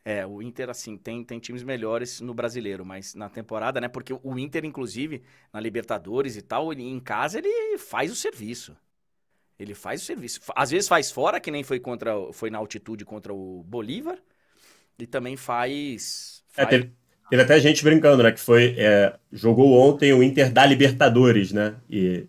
[0.03, 3.87] É, o Inter, assim, tem, tem times melhores no brasileiro, mas na temporada, né?
[3.87, 5.23] Porque o Inter, inclusive,
[5.53, 8.75] na Libertadores e tal, ele, em casa ele faz o serviço.
[9.61, 10.41] Ele faz o serviço.
[10.55, 14.17] Às vezes faz fora, que nem foi contra foi na altitude contra o Bolívar.
[14.97, 16.43] E também faz.
[16.57, 16.67] É, faz...
[16.67, 16.93] É, teve,
[17.29, 18.31] teve, até gente brincando, né?
[18.31, 18.75] Que foi.
[18.77, 21.75] É, jogou ontem o Inter da Libertadores, né?
[21.87, 22.25] E.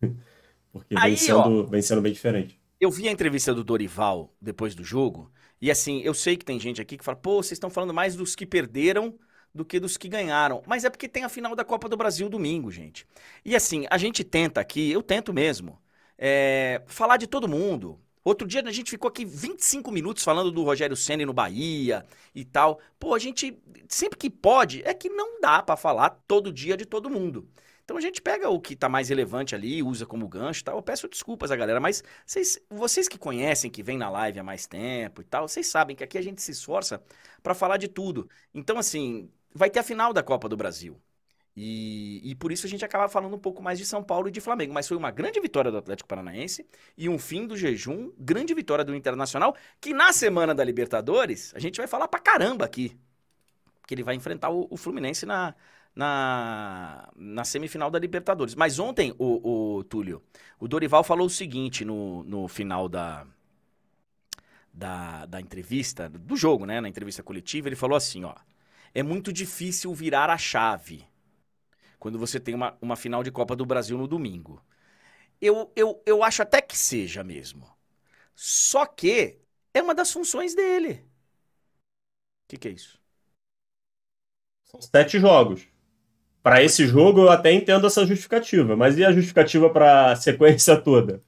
[0.72, 2.58] Porque Aí, vem, sendo, ó, vem sendo bem diferente.
[2.80, 5.30] Eu vi a entrevista do Dorival depois do jogo.
[5.60, 8.16] E assim, eu sei que tem gente aqui que fala, pô, vocês estão falando mais
[8.16, 9.14] dos que perderam
[9.54, 10.62] do que dos que ganharam.
[10.66, 13.06] Mas é porque tem a final da Copa do Brasil domingo, gente.
[13.44, 15.78] E assim, a gente tenta aqui, eu tento mesmo
[16.18, 18.00] é, falar de todo mundo.
[18.24, 22.44] Outro dia a gente ficou aqui 25 minutos falando do Rogério Senna no Bahia e
[22.44, 22.80] tal.
[22.98, 23.58] Pô, a gente
[23.88, 27.46] sempre que pode, é que não dá para falar todo dia de todo mundo.
[27.84, 30.76] Então a gente pega o que tá mais relevante ali, usa como gancho e tal.
[30.76, 34.42] Eu peço desculpas a galera, mas vocês, vocês que conhecem, que vêm na live há
[34.42, 37.02] mais tempo e tal, vocês sabem que aqui a gente se esforça
[37.42, 38.28] para falar de tudo.
[38.54, 40.98] Então, assim, vai ter a final da Copa do Brasil.
[41.56, 44.30] E, e por isso a gente acaba falando um pouco mais de São Paulo e
[44.30, 44.74] de Flamengo.
[44.74, 48.84] Mas foi uma grande vitória do Atlético Paranaense e um fim do jejum, grande vitória
[48.84, 52.98] do Internacional, que na semana da Libertadores a gente vai falar pra caramba aqui.
[53.86, 55.54] Que ele vai enfrentar o, o Fluminense na,
[55.94, 58.54] na, na semifinal da Libertadores.
[58.54, 60.22] Mas ontem, o, o Túlio,
[60.58, 63.26] o Dorival falou o seguinte no, no final da,
[64.72, 66.80] da, da entrevista, do jogo, né?
[66.80, 68.34] Na entrevista coletiva, ele falou assim: ó.
[68.96, 71.04] É muito difícil virar a chave
[72.04, 74.62] quando você tem uma, uma final de Copa do Brasil no domingo.
[75.40, 77.66] Eu, eu, eu acho até que seja mesmo.
[78.34, 79.38] Só que
[79.72, 81.02] é uma das funções dele.
[82.44, 83.00] O que, que é isso?
[84.66, 85.66] São sete jogos.
[86.42, 90.76] Para esse jogo eu até entendo essa justificativa, mas e a justificativa para a sequência
[90.78, 91.22] toda?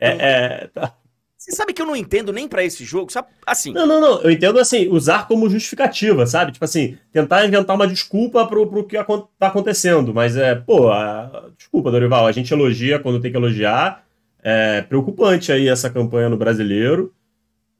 [0.00, 0.98] É, é, tá.
[1.46, 3.28] Você sabe que eu não entendo nem para esse jogo, sabe?
[3.46, 3.72] Assim.
[3.72, 4.20] Não, não, não.
[4.20, 6.50] Eu entendo assim, usar como justificativa, sabe?
[6.50, 8.96] Tipo assim, tentar inventar uma desculpa pro, pro que
[9.38, 10.12] tá acontecendo.
[10.12, 11.48] Mas é, pô, a...
[11.56, 14.04] desculpa, Dorival, a gente elogia quando tem que elogiar.
[14.42, 17.14] É preocupante aí essa campanha no brasileiro.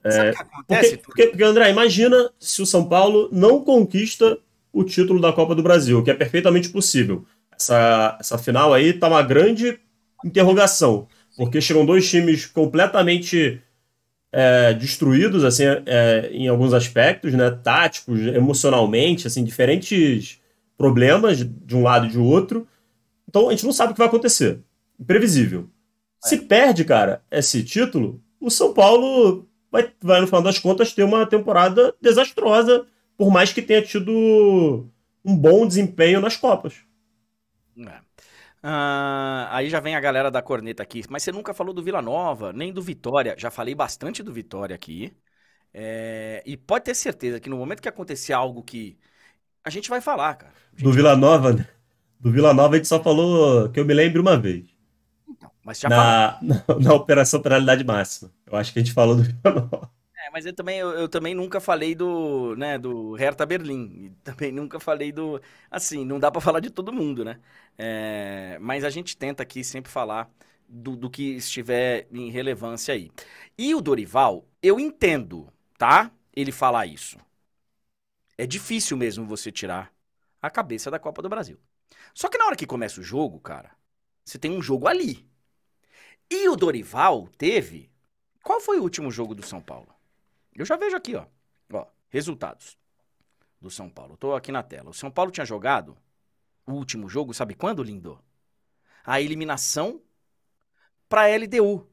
[0.05, 0.97] É, sabe o que acontece?
[0.99, 4.39] Porque, porque, porque, André, imagina se o São Paulo não conquista
[4.73, 7.25] o título da Copa do Brasil, que é perfeitamente possível.
[7.51, 9.81] Essa, essa final aí tá uma grande
[10.25, 13.61] interrogação porque chegam dois times completamente
[14.33, 20.41] é, destruídos, assim, é, em alguns aspectos, né, táticos, emocionalmente, assim, diferentes
[20.77, 22.67] problemas de um lado e de outro.
[23.29, 24.61] Então a gente não sabe o que vai acontecer.
[24.99, 25.69] Imprevisível.
[26.25, 26.29] É.
[26.29, 31.03] Se perde, cara, esse título, o São Paulo vai, vai, no final das contas, ter
[31.03, 34.87] uma temporada desastrosa, por mais que tenha tido
[35.25, 36.75] um bom desempenho nas Copas.
[37.79, 38.06] É.
[38.67, 41.05] Uh, aí já vem a galera da corneta aqui.
[41.09, 43.37] Mas você nunca falou do Vila Nova, nem do Vitória.
[43.39, 45.17] Já falei bastante do Vitória aqui.
[45.73, 48.99] É, e pode ter certeza que no momento que acontecer algo que.
[49.65, 50.53] A gente vai falar, cara.
[50.81, 51.69] Do Vila Nova, né?
[52.19, 54.65] Do Vila Nova a gente só falou que eu me lembro uma vez.
[55.29, 58.33] Então, mas já na, na, na, Operação Penalidade Máxima.
[58.45, 59.96] Eu acho que a gente falou do Vila Nova
[60.37, 64.15] mas eu também, eu, eu, também nunca falei do, né, do Hertha Berlim.
[64.23, 65.41] Também nunca falei do.
[65.71, 67.41] Assim, não dá para falar de todo mundo, né?
[67.79, 70.31] É, mas a gente tenta aqui sempre falar
[70.69, 73.11] do, do que estiver em relevância aí.
[73.57, 76.11] E o Dorival, eu entendo, tá?
[76.35, 77.17] Ele falar isso.
[78.39, 79.93] É difícil mesmo você tirar
[80.41, 81.59] a cabeça da Copa do Brasil.
[82.15, 83.73] Só que na hora que começa o jogo, cara,
[84.25, 85.27] você tem um jogo ali.
[86.31, 87.91] E o Dorival teve.
[88.45, 89.96] Qual foi o último jogo do São Paulo?
[90.59, 91.27] Eu já vejo aqui, ó.
[91.73, 92.79] ó resultados
[93.61, 94.15] do São Paulo.
[94.15, 94.91] Estou aqui na tela.
[94.91, 95.97] O São Paulo tinha jogado
[96.67, 98.23] o último jogo, sabe quando, Lindo?
[99.05, 100.01] A eliminação
[101.09, 101.89] para a LDU.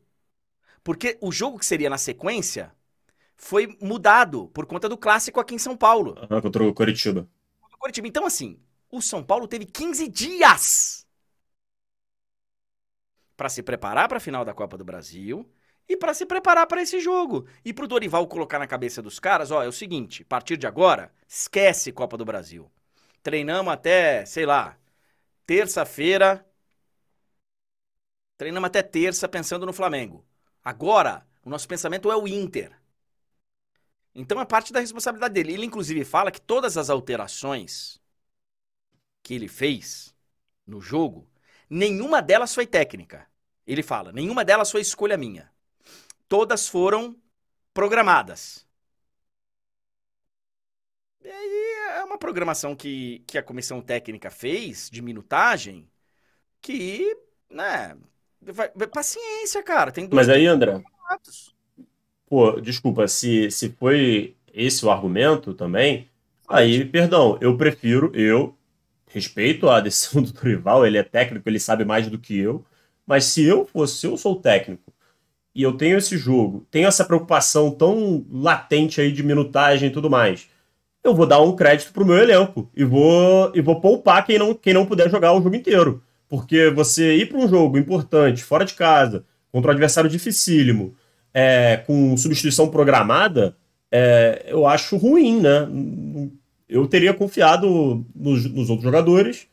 [0.83, 2.75] Porque o jogo que seria na sequência
[3.35, 6.15] foi mudado por conta do clássico aqui em São Paulo.
[6.29, 7.27] Ah, contra o Coritiba.
[7.59, 8.07] Contra o Coritiba.
[8.07, 8.59] Então, assim,
[8.91, 11.07] o São Paulo teve 15 dias
[13.35, 15.49] para se preparar para a final da Copa do Brasil
[15.87, 17.47] e para se preparar para esse jogo.
[17.63, 20.67] E pro Dorival colocar na cabeça dos caras, ó, é o seguinte, a partir de
[20.67, 22.71] agora, esquece Copa do Brasil.
[23.21, 24.77] Treinamos até, sei lá,
[25.45, 26.45] terça-feira.
[28.37, 30.25] Treinamos até terça pensando no Flamengo.
[30.63, 32.77] Agora, o nosso pensamento é o Inter.
[34.15, 35.53] Então é parte da responsabilidade dele.
[35.53, 37.99] Ele, inclusive, fala que todas as alterações
[39.21, 40.13] que ele fez
[40.67, 41.29] no jogo,
[41.69, 43.27] nenhuma delas foi técnica.
[43.65, 45.52] Ele fala, nenhuma delas foi escolha minha
[46.33, 47.15] todas foram
[47.75, 48.65] programadas.
[51.23, 55.87] E aí é uma programação que, que a comissão técnica fez de minutagem
[56.59, 57.15] que,
[57.51, 57.95] né,
[58.41, 59.91] vai, paciência, cara.
[59.91, 60.83] Tem Mas aí, André,
[62.25, 66.09] pô, desculpa, se, se foi esse o argumento também,
[66.47, 68.57] aí, perdão, eu prefiro, eu
[69.05, 72.65] respeito a decisão do rival, ele é técnico, ele sabe mais do que eu,
[73.05, 74.92] mas se eu fosse, se eu sou técnico
[75.55, 80.09] e eu tenho esse jogo, tenho essa preocupação tão latente aí de minutagem e tudo
[80.09, 80.47] mais,
[81.03, 84.53] eu vou dar um crédito pro meu elenco e vou, e vou poupar quem não,
[84.53, 86.01] quem não puder jogar o jogo inteiro.
[86.29, 90.95] Porque você ir para um jogo importante, fora de casa, contra um adversário dificílimo,
[91.33, 93.55] é, com substituição programada,
[93.91, 95.67] é, eu acho ruim, né?
[96.67, 99.47] Eu teria confiado nos, nos outros jogadores.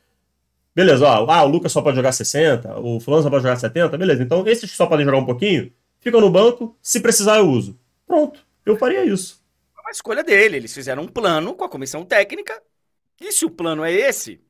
[0.74, 3.98] Beleza, ó, ah, o Lucas só pode jogar 60, o Fulano só pode jogar 70,
[3.98, 4.22] beleza.
[4.22, 5.70] Então, esses que só podem jogar um pouquinho,
[6.00, 7.78] fica no banco, se precisar eu uso.
[8.06, 9.42] Pronto, eu faria isso.
[9.76, 12.62] É uma escolha dele, eles fizeram um plano com a comissão técnica,
[13.20, 14.40] e se o plano é esse,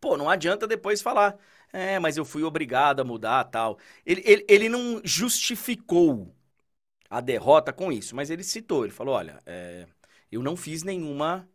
[0.00, 1.36] pô, não adianta depois falar,
[1.72, 3.78] é, mas eu fui obrigado a mudar tal.
[4.04, 6.34] Ele, ele, ele não justificou
[7.10, 9.86] a derrota com isso, mas ele citou, ele falou, olha, é,
[10.30, 11.48] eu não fiz nenhuma,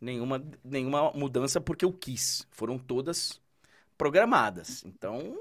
[0.00, 3.40] nenhuma, nenhuma mudança porque eu quis, foram todas
[3.98, 4.84] programadas.
[4.84, 5.36] Então,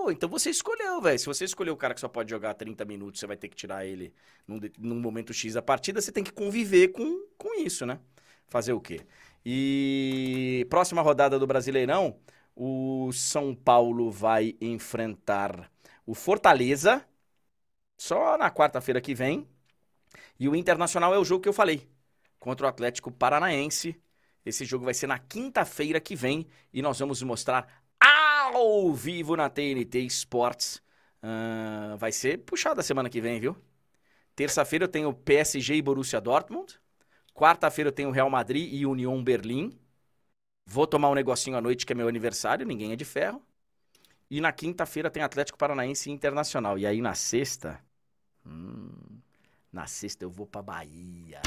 [0.00, 1.18] Pô, então você escolheu, velho.
[1.18, 3.56] Se você escolheu o cara que só pode jogar 30 minutos, você vai ter que
[3.56, 4.14] tirar ele
[4.46, 7.98] num, num momento X da partida, você tem que conviver com, com isso, né?
[8.46, 9.00] Fazer o quê?
[9.44, 12.16] E próxima rodada do Brasileirão,
[12.54, 15.68] o São Paulo vai enfrentar
[16.06, 17.04] o Fortaleza
[17.96, 19.48] só na quarta-feira que vem.
[20.38, 21.88] E o Internacional é o jogo que eu falei,
[22.38, 24.00] contra o Atlético Paranaense.
[24.44, 27.77] Esse jogo vai ser na quinta-feira que vem e nós vamos mostrar
[28.56, 30.82] ao vivo na TNT Sports.
[31.22, 33.56] Uh, vai ser puxado a semana que vem, viu?
[34.34, 36.78] Terça-feira eu tenho PSG e Borussia Dortmund.
[37.34, 39.78] Quarta-feira eu tenho Real Madrid e Union Berlim.
[40.64, 43.42] Vou tomar um negocinho à noite, que é meu aniversário, ninguém é de ferro.
[44.30, 46.78] E na quinta-feira tem Atlético Paranaense e Internacional.
[46.78, 47.82] E aí na sexta.
[48.46, 48.90] Hum,
[49.72, 51.40] na sexta eu vou pra Bahia.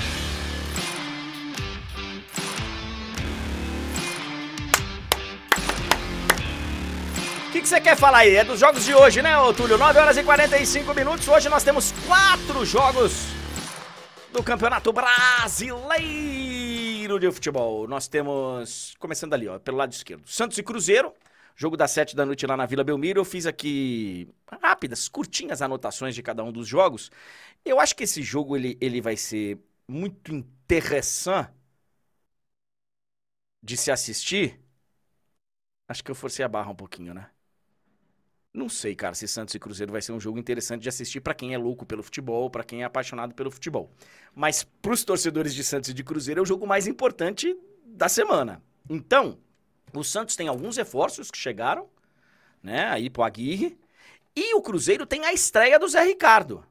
[7.51, 8.37] O que, que você quer falar aí?
[8.37, 9.77] É dos jogos de hoje, né, Túlio?
[9.77, 11.27] 9 horas e 45 minutos.
[11.27, 13.25] Hoje nós temos quatro jogos
[14.31, 15.99] do Campeonato Brasileiro
[17.19, 17.89] de Futebol.
[17.89, 21.13] Nós temos, começando ali, ó, pelo lado esquerdo, Santos e Cruzeiro.
[21.53, 23.19] Jogo das 7 da noite lá na Vila Belmiro.
[23.19, 24.29] Eu fiz aqui
[24.61, 27.11] rápidas, curtinhas anotações de cada um dos jogos.
[27.65, 31.51] Eu acho que esse jogo ele, ele vai ser muito interessante
[33.61, 34.57] de se assistir.
[35.89, 37.29] Acho que eu forcei a barra um pouquinho, né?
[38.53, 41.33] Não sei, cara, se Santos e Cruzeiro vai ser um jogo interessante de assistir para
[41.33, 43.89] quem é louco pelo futebol, para quem é apaixonado pelo futebol.
[44.35, 48.61] Mas pros torcedores de Santos e de Cruzeiro é o jogo mais importante da semana.
[48.89, 49.39] Então,
[49.93, 51.89] o Santos tem alguns reforços que chegaram,
[52.61, 53.77] né, aí pro Aguirre,
[54.35, 56.65] e o Cruzeiro tem a estreia do Zé Ricardo.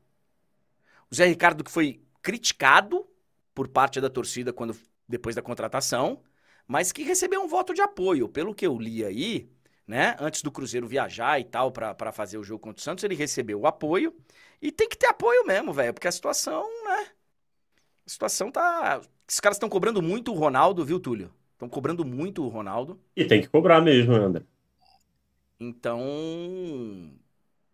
[1.10, 3.06] O Zé Ricardo que foi criticado
[3.54, 4.76] por parte da torcida quando
[5.08, 6.22] depois da contratação,
[6.66, 8.28] mas que recebeu um voto de apoio.
[8.28, 9.50] Pelo que eu li aí,
[9.90, 10.14] né?
[10.20, 13.58] Antes do Cruzeiro viajar e tal para fazer o jogo contra o Santos, ele recebeu
[13.58, 14.14] o apoio.
[14.62, 17.08] E tem que ter apoio mesmo, velho, porque a situação, né?
[18.06, 19.00] A situação tá.
[19.28, 21.34] Os caras estão cobrando muito o Ronaldo, viu, Túlio?
[21.54, 23.00] Estão cobrando muito o Ronaldo.
[23.16, 24.44] E tem que cobrar mesmo, André.
[25.58, 26.00] Então.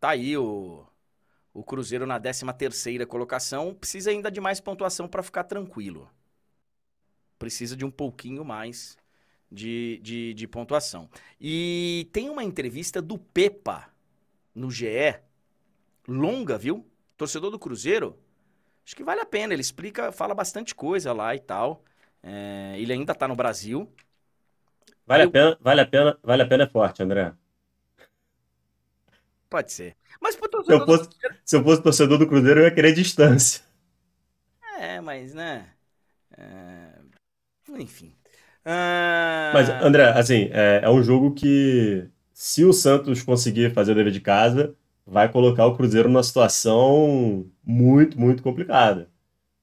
[0.01, 0.87] Tá aí o.
[1.53, 6.09] O Cruzeiro na 13 terceira colocação precisa ainda de mais pontuação para ficar tranquilo.
[7.39, 8.97] Precisa de um pouquinho mais
[9.51, 11.09] de, de, de pontuação.
[11.41, 13.91] E tem uma entrevista do Pepa
[14.55, 15.19] no GE,
[16.09, 16.87] longa, viu?
[17.17, 18.19] Torcedor do Cruzeiro.
[18.85, 19.53] Acho que vale a pena.
[19.53, 21.85] Ele explica, fala bastante coisa lá e tal.
[22.23, 23.93] É, ele ainda tá no Brasil.
[25.07, 25.29] Vale Eu...
[25.29, 27.33] a pena, vale a pena, vale a pena é forte, André.
[29.49, 29.97] Pode ser.
[30.21, 31.37] Mas pro torcedor se eu, fosse, Cruzeiro...
[31.45, 33.65] se eu fosse torcedor do Cruzeiro, eu ia querer distância.
[34.79, 35.73] É, mas, né?
[36.37, 36.99] É...
[37.79, 38.16] Enfim.
[39.55, 39.81] Mas, ah.
[39.83, 44.21] André, assim, é, é um jogo que, se o Santos conseguir fazer o dever de
[44.21, 44.75] casa,
[45.07, 49.09] vai colocar o Cruzeiro numa situação muito, muito complicada.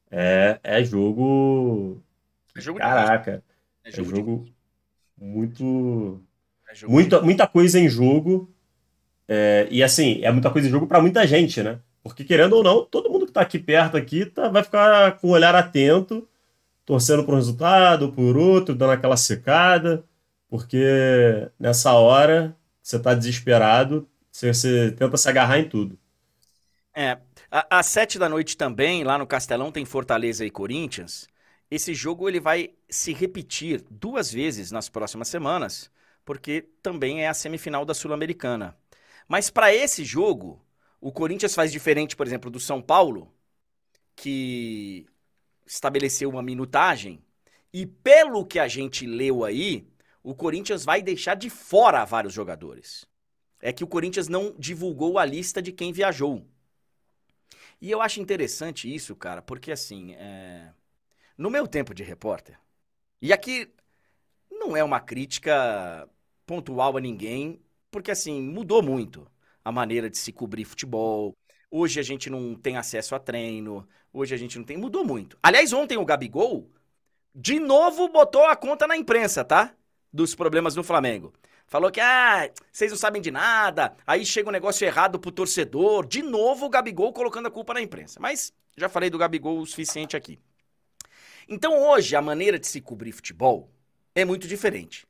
[0.10, 2.02] É, é jogo.
[2.56, 3.44] É jogo Caraca.
[3.84, 4.46] É jogo, é jogo
[5.18, 6.22] muito.
[6.70, 7.26] É jogo muita, de...
[7.26, 8.50] muita coisa em jogo.
[9.28, 11.80] É, e assim, é muita coisa em jogo para muita gente, né?
[12.02, 15.28] Porque querendo ou não, todo mundo que tá aqui perto aqui tá, vai ficar com
[15.28, 16.28] o olhar atento
[16.86, 20.04] torcendo por um resultado, por outro, dando aquela secada,
[20.50, 25.98] porque nessa hora você está desesperado, você, você, tenta se agarrar em tudo.
[26.96, 27.18] É,
[27.50, 31.28] às sete da noite também, lá no Castelão, tem Fortaleza e Corinthians.
[31.72, 35.90] Esse jogo ele vai se repetir duas vezes nas próximas semanas,
[36.24, 38.78] porque também é a semifinal da Sul-Americana.
[39.28, 40.64] Mas para esse jogo,
[41.02, 43.34] o Corinthians faz diferente, por exemplo, do São Paulo,
[44.16, 45.08] que
[45.66, 47.24] estabeleceu uma minutagem.
[47.72, 49.88] E pelo que a gente leu aí,
[50.22, 53.06] o Corinthians vai deixar de fora vários jogadores.
[53.62, 56.46] É que o Corinthians não divulgou a lista de quem viajou.
[57.82, 60.72] E eu acho interessante isso, cara, porque assim, é...
[61.38, 62.58] no meu tempo de repórter,
[63.22, 63.70] e aqui
[64.50, 66.08] não é uma crítica
[66.46, 67.62] pontual a ninguém,
[67.92, 69.30] porque assim, mudou muito
[69.64, 71.36] a maneira de se cobrir futebol,
[71.76, 73.88] Hoje a gente não tem acesso a treino.
[74.14, 74.78] Hoje a gente não tem.
[74.78, 75.40] Mudou muito.
[75.42, 76.70] Aliás, ontem o Gabigol
[77.34, 79.74] de novo botou a conta na imprensa, tá?
[80.14, 81.34] Dos problemas do Flamengo.
[81.66, 83.98] Falou que, ah, vocês não sabem de nada.
[84.06, 86.06] Aí chega um negócio errado pro torcedor.
[86.06, 88.20] De novo o Gabigol colocando a culpa na imprensa.
[88.20, 90.38] Mas já falei do Gabigol o suficiente aqui.
[91.50, 93.72] Então hoje a maneira de se cobrir futebol
[94.14, 95.08] é muito diferente.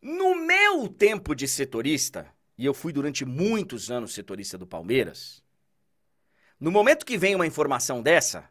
[0.00, 5.46] No meu tempo de setorista, e eu fui durante muitos anos setorista do Palmeiras,
[6.60, 8.48] no momento que vem uma informação dessa,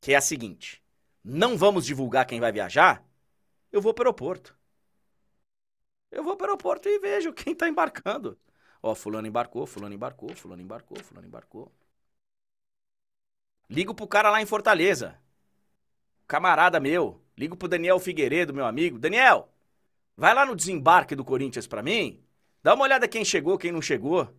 [0.00, 0.82] que é a seguinte:
[1.22, 3.04] não vamos divulgar quem vai viajar,
[3.70, 4.56] eu vou para o aeroporto.
[6.10, 8.38] Eu vou para o aeroporto e vejo quem está embarcando.
[8.82, 11.70] Ó, fulano embarcou, fulano embarcou, fulano embarcou, fulano embarcou.
[13.68, 15.18] Ligo pro cara lá em Fortaleza.
[16.26, 17.22] Camarada meu.
[17.36, 18.98] Ligo pro Daniel Figueiredo, meu amigo.
[18.98, 19.52] Daniel,
[20.16, 22.24] vai lá no desembarque do Corinthians para mim.
[22.62, 24.34] Dá uma olhada quem chegou, quem não chegou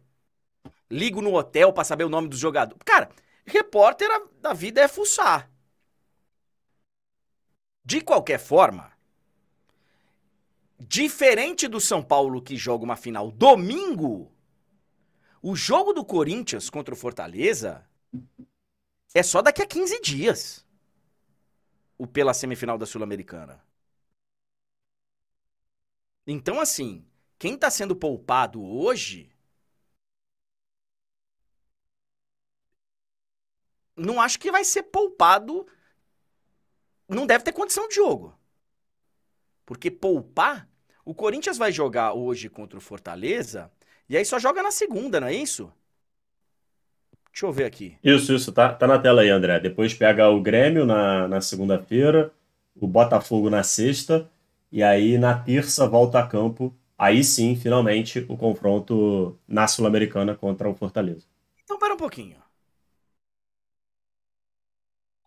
[0.90, 2.78] ligo no hotel para saber o nome do jogador.
[2.86, 3.10] Cara,
[3.46, 4.10] repórter
[4.42, 5.50] da vida é fuçar.
[7.84, 8.92] De qualquer forma,
[10.80, 14.32] diferente do São Paulo que joga uma final domingo,
[15.42, 17.88] o jogo do Corinthians contra o Fortaleza
[19.14, 20.66] é só daqui a 15 dias.
[21.98, 23.62] O pela semifinal da Sul-Americana.
[26.26, 27.06] Então, assim,
[27.38, 29.32] quem tá sendo poupado hoje.
[34.00, 35.66] Não acho que vai ser poupado.
[37.08, 38.34] Não deve ter condição de jogo.
[39.66, 40.68] Porque poupar.
[41.04, 43.72] O Corinthians vai jogar hoje contra o Fortaleza.
[44.08, 45.72] E aí só joga na segunda, não é isso?
[47.32, 47.98] Deixa eu ver aqui.
[48.04, 49.60] Isso, isso, tá, tá na tela aí, André.
[49.60, 52.32] Depois pega o Grêmio na, na segunda-feira,
[52.76, 54.30] o Botafogo na sexta,
[54.72, 56.76] e aí na terça volta a campo.
[56.98, 61.26] Aí sim, finalmente, o confronto na Sul-Americana contra o Fortaleza.
[61.64, 62.38] Então, para um pouquinho.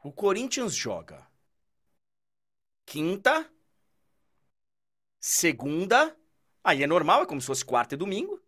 [0.03, 1.27] O Corinthians joga
[2.85, 3.51] quinta,
[5.21, 6.17] segunda,
[6.63, 8.43] aí é normal, é como se fosse quarta e domingo,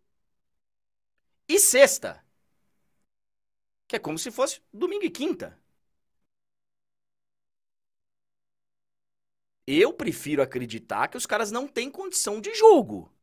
[1.47, 2.23] e sexta
[3.87, 5.57] que é como se fosse domingo e quinta.
[9.67, 13.14] Eu prefiro acreditar que os caras não têm condição de jogo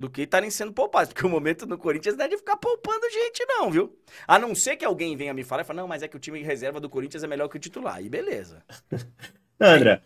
[0.00, 1.12] do que estarem sendo poupados.
[1.12, 3.94] Porque o momento no Corinthians não é de ficar poupando gente, não, viu?
[4.26, 6.20] A não ser que alguém venha me falar e fale, não, mas é que o
[6.20, 7.96] time reserva do Corinthians é melhor que o titular.
[7.96, 8.64] Aí beleza.
[9.60, 10.00] André,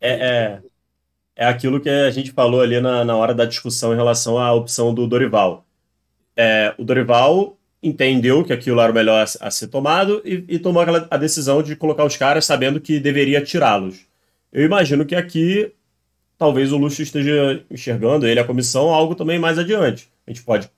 [0.00, 0.62] é, é,
[1.36, 4.52] é aquilo que a gente falou ali na, na hora da discussão em relação à
[4.52, 5.64] opção do Dorival.
[6.36, 10.82] É, o Dorival entendeu que aquilo era o melhor a, ser tomado e, e tomou
[10.82, 14.08] aquela, a decisão de colocar os caras sabendo que deveria tirá-los.
[14.52, 15.72] Eu imagino que aqui
[16.38, 20.08] talvez o Luxo esteja enxergando, ele, a comissão, algo também mais adiante.
[20.26, 20.70] A gente pode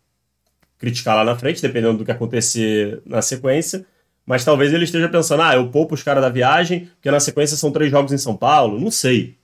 [0.78, 3.84] criticar lá na frente, dependendo do que acontecer na sequência,
[4.24, 7.56] mas talvez ele esteja pensando, ah, eu poupo os caras da viagem, porque na sequência
[7.56, 8.80] são três jogos em São Paulo.
[8.80, 9.36] Não sei.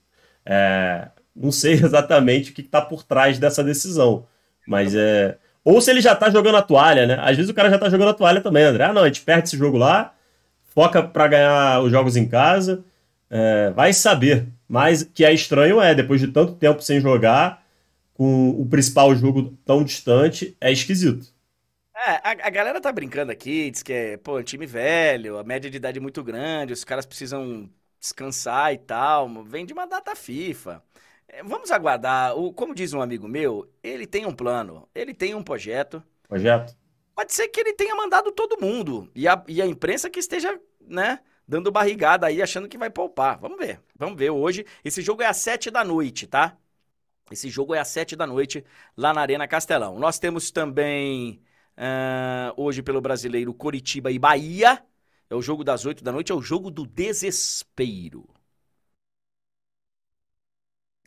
[0.44, 4.26] É, não sei exatamente o que está por trás dessa decisão.
[4.66, 7.18] Mas é, ou se ele já tá jogando a toalha, né?
[7.20, 8.84] Às vezes o cara já tá jogando a toalha também, André.
[8.84, 10.14] Ah, não, a gente perde esse jogo lá,
[10.72, 12.84] foca para ganhar os jogos em casa.
[13.30, 14.48] É, vai saber.
[14.68, 17.64] Mas que é estranho é, depois de tanto tempo sem jogar,
[18.14, 21.34] com o principal jogo tão distante, é esquisito.
[21.94, 25.70] É, a, a, galera tá brincando aqui, diz que é, pô, time velho, a média
[25.70, 29.44] de idade é muito grande, os caras precisam descansar e tal.
[29.44, 30.82] Vem de uma data FIFA.
[31.28, 32.36] É, vamos aguardar.
[32.36, 36.02] O, como diz um amigo meu, ele tem um plano, ele tem um projeto.
[36.28, 36.76] Projeto?
[37.14, 39.10] Pode ser que ele tenha mandado todo mundo.
[39.14, 43.38] E a, e a imprensa que esteja, né, dando barrigada aí, achando que vai poupar.
[43.38, 43.80] Vamos ver.
[43.96, 44.64] Vamos ver hoje.
[44.84, 46.56] Esse jogo é às sete da noite, tá?
[47.30, 48.64] Esse jogo é às sete da noite,
[48.96, 49.98] lá na Arena Castelão.
[49.98, 51.42] Nós temos também,
[51.76, 54.84] uh, hoje pelo brasileiro, Coritiba e Bahia.
[55.28, 58.28] É o jogo das oito da noite, é o jogo do desespero.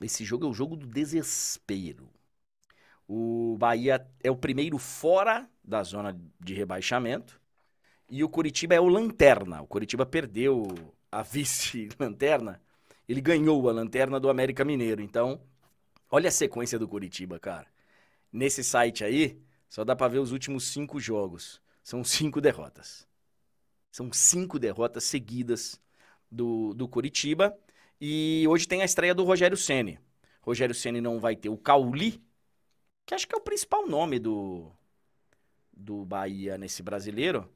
[0.02, 2.10] Esse jogo é o jogo do desespero.
[3.08, 7.39] O Bahia é o primeiro fora da zona de rebaixamento.
[8.10, 9.62] E o Curitiba é o lanterna.
[9.62, 10.68] O Curitiba perdeu
[11.12, 12.62] a vice-lanterna.
[13.08, 15.02] Ele ganhou a lanterna do América Mineiro.
[15.02, 15.42] Então,
[16.10, 17.68] olha a sequência do Curitiba, cara.
[18.32, 21.62] Nesse site aí, só dá pra ver os últimos cinco jogos.
[21.84, 23.08] São cinco derrotas.
[23.92, 25.80] São cinco derrotas seguidas
[26.32, 27.58] do, do Curitiba.
[28.00, 30.00] E hoje tem a estreia do Rogério Ceni.
[30.42, 32.24] Rogério Ceni não vai ter o Cauli,
[33.06, 34.72] que acho que é o principal nome do
[35.74, 37.50] do Bahia nesse brasileiro.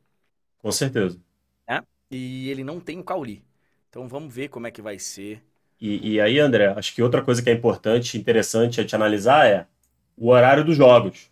[0.64, 1.20] Com certeza.
[1.68, 1.84] É?
[2.10, 3.44] E ele não tem o Cauli.
[3.90, 5.44] Então vamos ver como é que vai ser.
[5.80, 9.46] E, e aí, André, acho que outra coisa que é importante, interessante a te analisar
[9.46, 9.68] é
[10.18, 11.30] o horário dos jogos.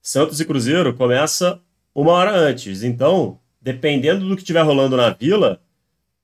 [0.00, 1.60] Santos e Cruzeiro começa
[1.92, 2.84] uma hora antes.
[2.84, 5.60] Então, dependendo do que estiver rolando na Vila,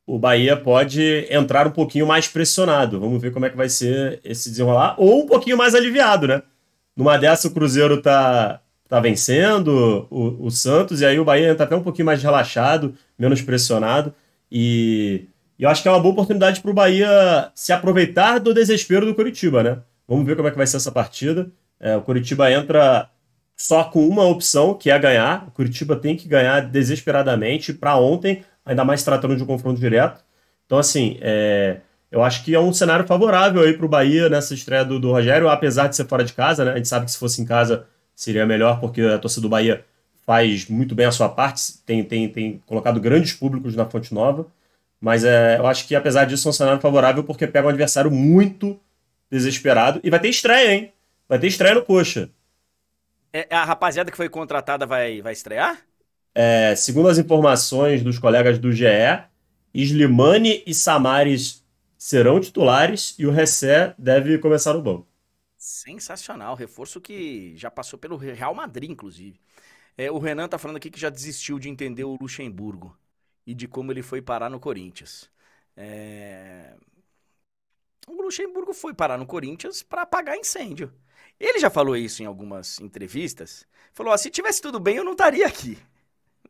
[0.06, 3.00] o Bahia pode entrar um pouquinho mais pressionado.
[3.00, 4.94] Vamos ver como é que vai ser esse desenrolar.
[4.98, 6.42] Ou um pouquinho mais aliviado, né?
[6.94, 11.64] Numa dessa, o Cruzeiro tá, tá vencendo o, o Santos, e aí o Bahia entra
[11.64, 14.12] até um pouquinho mais relaxado, menos pressionado.
[14.50, 18.52] E, e eu acho que é uma boa oportunidade para o Bahia se aproveitar do
[18.52, 19.78] desespero do Curitiba, né?
[20.08, 21.48] Vamos ver como é que vai ser essa partida.
[21.78, 23.08] É, o Curitiba entra
[23.56, 25.46] só com uma opção, que é ganhar.
[25.46, 27.72] O Curitiba tem que ganhar desesperadamente.
[27.72, 30.20] Para ontem, ainda mais tratando de um confronto direto.
[30.66, 31.76] Então, assim, é,
[32.10, 35.12] eu acho que é um cenário favorável aí para o Bahia nessa estreia do, do,
[35.12, 36.72] Rogério, apesar de ser fora de casa, né?
[36.72, 37.86] A gente sabe que se fosse em casa
[38.20, 39.82] seria melhor, porque a torcida do Bahia
[40.26, 44.46] faz muito bem a sua parte, tem, tem, tem colocado grandes públicos na Fonte Nova.
[45.00, 48.10] Mas é, eu acho que, apesar disso, é um cenário favorável porque pega um adversário
[48.10, 48.78] muito
[49.30, 50.00] desesperado.
[50.04, 50.92] E vai ter estreia, hein?
[51.26, 52.28] Vai ter estreia no Coxa.
[53.32, 55.78] É, a rapaziada que foi contratada vai, vai estrear?
[56.34, 58.84] É, segundo as informações dos colegas do GE,
[59.72, 61.64] Slimani e Samaris
[61.96, 65.09] serão titulares e o Ressé deve começar no banco.
[65.62, 69.38] Sensacional, reforço que já passou pelo Real Madrid, inclusive.
[69.96, 72.96] É, o Renan tá falando aqui que já desistiu de entender o Luxemburgo
[73.46, 75.30] e de como ele foi parar no Corinthians.
[75.76, 76.74] É...
[78.06, 80.92] O Luxemburgo foi parar no Corinthians para apagar incêndio.
[81.38, 83.66] Ele já falou isso em algumas entrevistas.
[83.92, 85.78] Falou: ó, se tivesse tudo bem, eu não estaria aqui.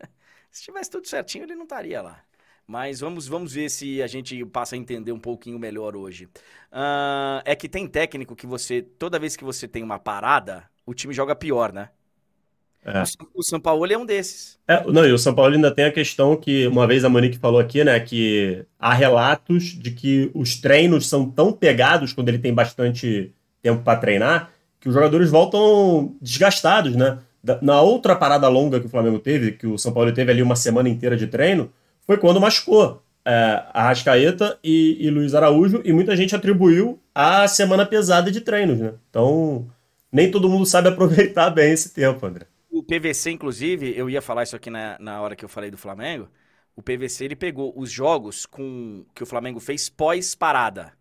[0.51, 2.25] se tivesse tudo certinho, ele não estaria lá.
[2.71, 6.27] Mas vamos, vamos ver se a gente passa a entender um pouquinho melhor hoje.
[6.71, 10.95] Uh, é que tem técnico que você, toda vez que você tem uma parada, o
[10.95, 11.89] time joga pior, né?
[12.85, 13.03] É.
[13.35, 14.57] O São Paulo é um desses.
[14.69, 17.39] É, não, e o São Paulo ainda tem a questão que, uma vez a Monique
[17.39, 22.39] falou aqui, né, que há relatos de que os treinos são tão pegados quando ele
[22.39, 27.19] tem bastante tempo para treinar, que os jogadores voltam desgastados, né?
[27.61, 30.55] Na outra parada longa que o Flamengo teve, que o São Paulo teve ali uma
[30.55, 31.69] semana inteira de treino,
[32.07, 37.47] foi quando machucou é, a Rascaeta e, e Luiz Araújo, e muita gente atribuiu a
[37.47, 38.95] semana pesada de treinos, né?
[39.09, 39.71] Então,
[40.11, 42.47] nem todo mundo sabe aproveitar bem esse tempo, André.
[42.71, 45.77] O PVC, inclusive, eu ia falar isso aqui na, na hora que eu falei do
[45.77, 46.29] Flamengo.
[46.75, 50.93] O PVC ele pegou os jogos com que o Flamengo fez pós-parada,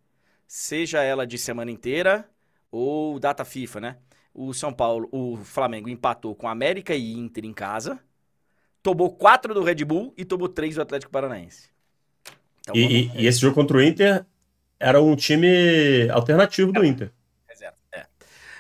[0.48, 2.28] seja ela de semana inteira
[2.72, 3.98] ou data FIFA, né?
[4.34, 8.00] O São Paulo, o Flamengo empatou com América e Inter em casa,
[8.82, 11.70] tomou quatro do Red Bull e tomou três do Atlético Paranaense.
[12.62, 14.26] Então, e, e, esse jogo contra o Inter
[14.80, 17.12] era um time alternativo do Inter.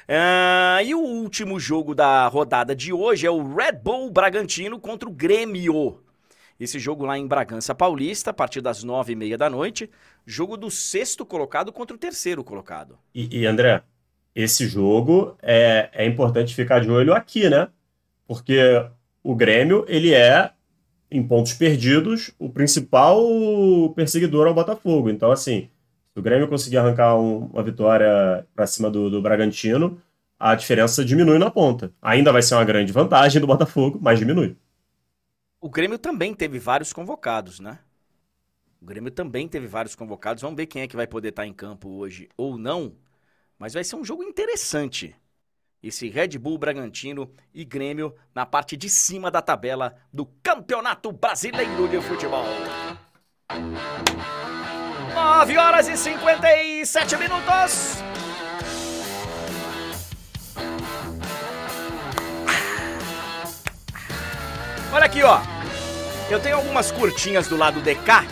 [0.10, 5.08] Uh, e o último jogo da rodada de hoje é o Red Bull Bragantino contra
[5.08, 6.04] o Grêmio.
[6.60, 9.88] Esse jogo lá em Bragança Paulista, a partir das nove e meia da noite.
[10.26, 12.98] Jogo do sexto colocado contra o terceiro colocado.
[13.14, 13.84] E, e André,
[14.34, 17.68] esse jogo é, é importante ficar de olho aqui, né?
[18.28, 18.60] Porque
[19.24, 20.52] o Grêmio, ele é,
[21.12, 23.20] em pontos perdidos, o principal
[23.96, 25.10] perseguidor ao Botafogo.
[25.10, 25.70] Então, assim,
[26.14, 30.02] se o Grêmio conseguir arrancar um, uma vitória para cima do, do Bragantino,
[30.40, 31.94] a diferença diminui na ponta.
[32.02, 34.56] Ainda vai ser uma grande vantagem do Botafogo, mas diminui.
[35.60, 37.80] O Grêmio também teve vários convocados, né?
[38.82, 40.42] O Grêmio também teve vários convocados.
[40.42, 42.96] Vamos ver quem é que vai poder estar em campo hoje ou não.
[43.58, 45.14] Mas vai ser um jogo interessante.
[45.82, 51.88] Esse Red Bull Bragantino e Grêmio na parte de cima da tabela do Campeonato Brasileiro
[51.88, 52.44] de Futebol.
[55.14, 58.04] 9 horas e 57 minutos.
[64.92, 65.40] Olha aqui, ó.
[66.30, 68.26] Eu tenho algumas curtinhas do lado de cá.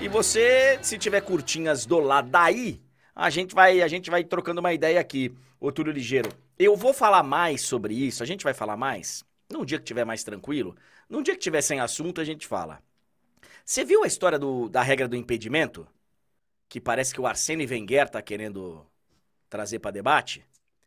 [0.00, 2.80] E você, se tiver curtinhas do lado daí,
[3.14, 6.43] a gente vai, a gente vai trocando uma ideia aqui, ô Túlio Ligeiro.
[6.58, 9.24] Eu vou falar mais sobre isso, a gente vai falar mais.
[9.50, 10.76] Num dia que tiver mais tranquilo,
[11.08, 12.80] num dia que tiver sem assunto, a gente fala.
[13.64, 15.86] Você viu a história do, da regra do impedimento?
[16.74, 18.84] que parece que o Arsene Wenger tá querendo
[19.48, 20.42] trazer para debate?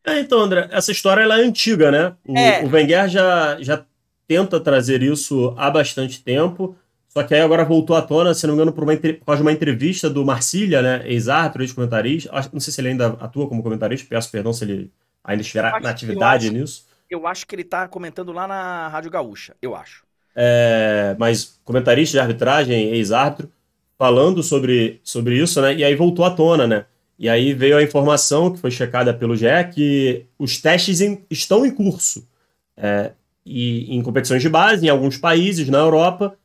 [0.06, 2.14] É, então, André, essa história ela é antiga, né?
[2.28, 2.62] O, é.
[2.62, 3.86] o Wenger já, já
[4.28, 6.76] tenta trazer isso há bastante tempo,
[7.08, 9.38] só que aí agora voltou à tona, se não me engano, por, uma, por causa
[9.38, 11.10] de uma entrevista do Marcília, né?
[11.10, 12.30] Ex-árbitro, ex-comentarista.
[12.52, 14.92] Não sei se ele ainda atua como comentarista, peço perdão se ele
[15.28, 16.86] ainda estiver na atividade eu acho, nisso.
[17.10, 20.04] Eu acho que ele tá comentando lá na Rádio Gaúcha, eu acho.
[20.36, 23.52] É, mas comentarista de arbitragem, ex-árbitro
[23.98, 25.76] falando sobre, sobre isso, né?
[25.76, 26.86] E aí voltou à tona, né?
[27.20, 31.66] E aí veio a informação que foi checada pelo GE que os testes em, estão
[31.66, 32.28] em curso.
[32.76, 33.12] É,
[33.44, 36.38] e em competições de base, em alguns países, na Europa.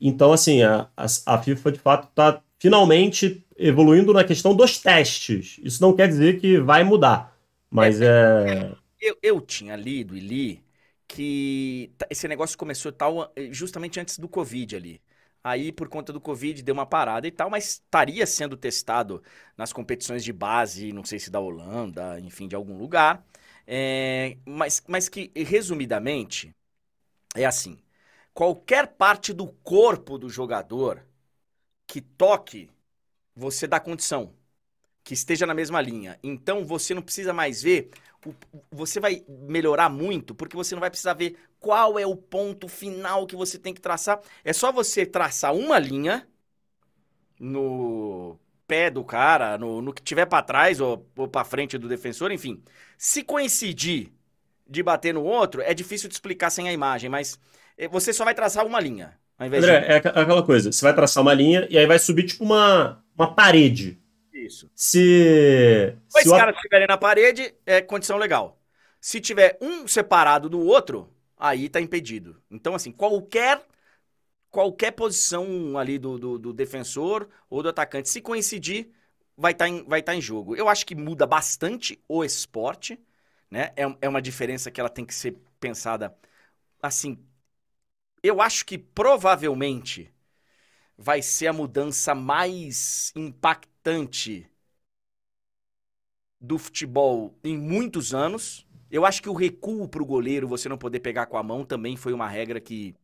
[0.00, 5.58] Então, assim, a, a, a FIFA de fato está finalmente evoluindo na questão dos testes.
[5.62, 7.34] Isso não quer dizer que vai mudar,
[7.70, 8.06] mas é.
[8.72, 8.76] é...
[9.00, 10.64] Eu, eu tinha lido e li
[11.08, 15.02] que esse negócio começou tal justamente antes do Covid ali.
[15.42, 19.22] Aí, por conta do Covid, deu uma parada e tal, mas estaria sendo testado
[19.56, 23.24] nas competições de base, não sei se da Holanda, enfim, de algum lugar.
[23.66, 26.54] É, mas, mas que, resumidamente,
[27.34, 27.78] é assim:
[28.34, 31.04] qualquer parte do corpo do jogador
[31.86, 32.70] que toque,
[33.34, 34.34] você dá condição,
[35.02, 36.18] que esteja na mesma linha.
[36.22, 37.90] Então, você não precisa mais ver
[38.70, 43.26] você vai melhorar muito porque você não vai precisar ver qual é o ponto final
[43.26, 44.20] que você tem que traçar.
[44.44, 46.26] É só você traçar uma linha
[47.38, 51.88] no pé do cara, no, no que tiver para trás ou, ou para frente do
[51.88, 52.62] defensor, enfim.
[52.96, 54.12] Se coincidir
[54.68, 57.38] de bater no outro, é difícil de explicar sem a imagem, mas
[57.76, 59.18] eh, você só vai traçar uma linha.
[59.38, 59.86] André, de...
[59.86, 63.34] é aquela coisa, você vai traçar uma linha e aí vai subir tipo uma, uma
[63.34, 63.98] parede.
[64.46, 64.70] Isso.
[64.74, 65.96] Se.
[66.08, 68.58] Se caras estiverem na parede, é condição legal.
[69.00, 72.40] Se tiver um separado do outro, aí tá impedido.
[72.50, 73.64] Então, assim, qualquer
[74.50, 78.90] qualquer posição ali do, do, do defensor ou do atacante, se coincidir,
[79.36, 80.56] vai estar tá em, vai tá em jogo.
[80.56, 82.98] Eu acho que muda bastante o esporte,
[83.50, 83.72] né?
[83.76, 86.14] É, é uma diferença que ela tem que ser pensada
[86.82, 87.18] assim.
[88.22, 90.12] Eu acho que provavelmente
[90.96, 93.70] vai ser a mudança mais impactante
[96.40, 98.66] do futebol em muitos anos.
[98.90, 101.64] Eu acho que o recuo para o goleiro, você não poder pegar com a mão,
[101.64, 102.94] também foi uma regra que.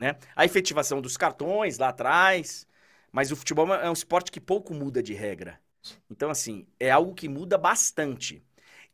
[0.00, 0.16] Né?
[0.34, 2.66] A efetivação dos cartões lá atrás.
[3.12, 5.60] Mas o futebol é um esporte que pouco muda de regra.
[6.10, 8.42] Então, assim, é algo que muda bastante.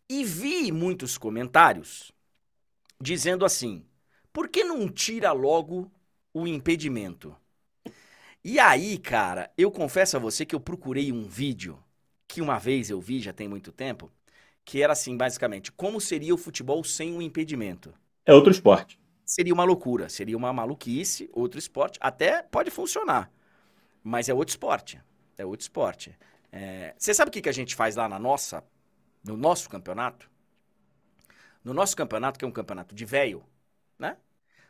[0.08, 2.12] E vi muitos comentários
[3.00, 3.84] dizendo assim:
[4.32, 5.90] por que não tira logo
[6.32, 7.36] o impedimento?
[8.44, 11.82] E aí, cara, eu confesso a você que eu procurei um vídeo
[12.26, 14.10] que uma vez eu vi, já tem muito tempo,
[14.64, 17.94] que era assim, basicamente, como seria o futebol sem um impedimento?
[18.26, 18.98] É outro esporte.
[19.24, 21.98] Seria uma loucura, seria uma maluquice, outro esporte.
[22.02, 23.32] Até pode funcionar,
[24.02, 25.00] mas é outro esporte.
[25.38, 26.16] É outro esporte.
[26.52, 26.94] É...
[26.98, 28.64] Você sabe o que, que a gente faz lá na nossa,
[29.24, 30.30] no nosso campeonato?
[31.64, 33.44] No nosso campeonato, que é um campeonato de velho,
[33.98, 34.16] né?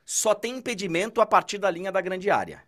[0.04, 2.62] Só tem impedimento a partir da linha da grande área.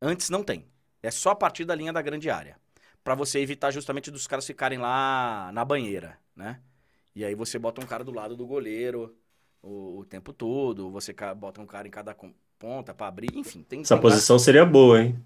[0.00, 0.66] Antes não tem.
[1.02, 2.56] É só a partir da linha da grande área.
[3.04, 6.60] para você evitar justamente dos caras ficarem lá na banheira, né?
[7.14, 9.16] E aí você bota um cara do lado do goleiro
[9.62, 12.14] o, o tempo todo, você bota um cara em cada
[12.58, 13.62] ponta para abrir, enfim.
[13.62, 15.24] Tem, Essa posição seria boa, hein?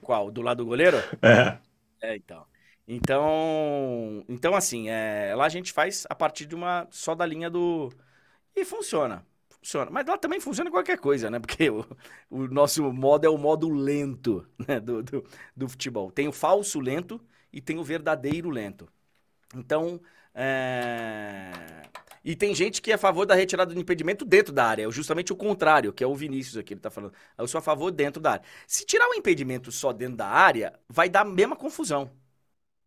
[0.00, 0.30] Qual?
[0.30, 1.08] Do lado do goleiro?
[1.22, 1.58] É.
[2.00, 2.46] É, então.
[2.86, 7.48] Então, então assim, é, lá a gente faz a partir de uma só da linha
[7.50, 7.90] do
[8.56, 9.26] e funciona
[9.64, 9.90] funciona.
[9.90, 11.40] Mas lá também funciona qualquer coisa, né?
[11.40, 11.84] Porque o,
[12.30, 14.78] o nosso modo é o modo lento né?
[14.78, 15.24] do, do,
[15.56, 16.10] do, futebol.
[16.10, 17.20] Tem o falso lento
[17.52, 18.86] e tem o verdadeiro lento.
[19.56, 20.00] Então,
[20.34, 21.82] é...
[22.24, 24.86] E tem gente que é a favor da retirada do impedimento dentro da área.
[24.86, 27.12] É justamente o contrário, que é o Vinícius aqui, ele tá falando.
[27.36, 28.44] Eu sou a favor dentro da área.
[28.66, 32.10] Se tirar o impedimento só dentro da área, vai dar a mesma confusão.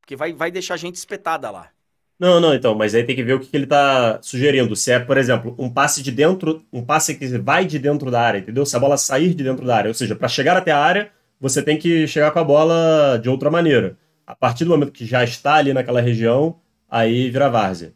[0.02, 1.72] Porque vai, vai deixar a gente espetada lá.
[2.20, 4.76] Não, não, então, mas aí tem que ver o que, que ele está sugerindo.
[4.76, 8.20] Se é, por exemplo, um passe de dentro, um passe que vai de dentro da
[8.20, 8.66] área, entendeu?
[8.66, 11.12] Se a bola sair de dentro da área, ou seja, para chegar até a área,
[11.40, 13.98] você tem que chegar com a bola de outra maneira.
[14.26, 16.60] A partir do momento que já está ali naquela região,
[16.90, 17.94] aí vira várzea.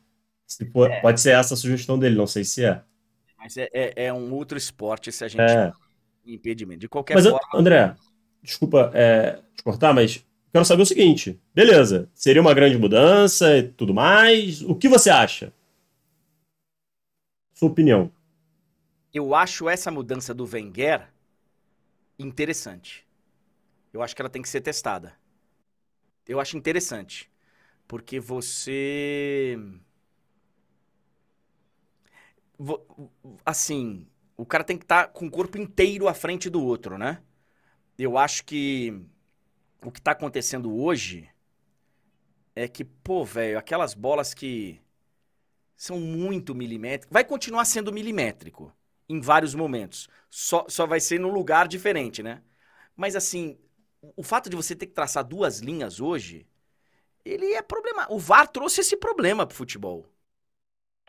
[0.71, 0.99] For, é.
[1.01, 2.81] Pode ser essa a sugestão dele, não sei se é.
[3.37, 5.71] Mas é, é, é um outro esporte se a gente é.
[6.25, 6.81] impedimento.
[6.81, 7.39] De qualquer mas, forma.
[7.55, 7.95] André,
[8.43, 13.63] desculpa é, te cortar, mas quero saber o seguinte: beleza, seria uma grande mudança e
[13.63, 14.61] tudo mais.
[14.61, 15.53] O que você acha?
[17.53, 18.11] Sua opinião.
[19.13, 21.07] Eu acho essa mudança do Wenger
[22.17, 23.05] interessante.
[23.93, 25.13] Eu acho que ela tem que ser testada.
[26.27, 27.29] Eu acho interessante.
[27.87, 29.57] Porque você.
[33.45, 36.97] Assim, o cara tem que estar tá com o corpo inteiro à frente do outro,
[36.97, 37.21] né?
[37.97, 39.05] Eu acho que
[39.83, 41.29] o que está acontecendo hoje
[42.55, 44.79] é que, pô, velho, aquelas bolas que
[45.75, 48.71] são muito milimétricas, vai continuar sendo milimétrico
[49.09, 50.07] em vários momentos.
[50.29, 52.43] Só, só vai ser num lugar diferente, né?
[52.95, 53.57] Mas assim,
[54.15, 56.45] o fato de você ter que traçar duas linhas hoje,
[57.25, 58.07] ele é problema.
[58.09, 60.05] O VAR trouxe esse problema pro futebol.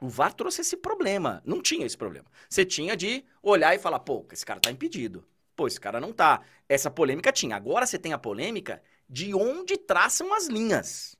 [0.00, 1.42] O VAR trouxe esse problema.
[1.44, 2.26] Não tinha esse problema.
[2.48, 5.24] Você tinha de olhar e falar, pô, esse cara tá impedido.
[5.56, 6.42] Pô, esse cara não tá.
[6.68, 7.56] Essa polêmica tinha.
[7.56, 11.16] Agora você tem a polêmica de onde traçam as linhas.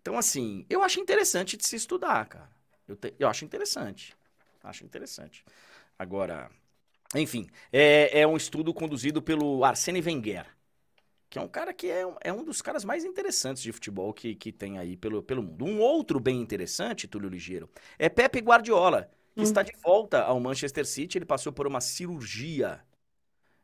[0.00, 2.50] Então, assim, eu acho interessante de se estudar, cara.
[2.88, 4.16] Eu, te, eu acho interessante.
[4.62, 5.44] Acho interessante.
[5.98, 6.50] Agora,
[7.14, 10.46] enfim, é, é um estudo conduzido pelo Arsene Wenger,
[11.30, 14.34] que é um cara que é, é um dos caras mais interessantes de futebol que,
[14.34, 15.64] que tem aí pelo, pelo mundo.
[15.64, 19.44] Um outro bem interessante, Túlio Ligeiro, é Pepe Guardiola que hum.
[19.44, 21.18] está de volta ao Manchester City.
[21.18, 22.80] Ele passou por uma cirurgia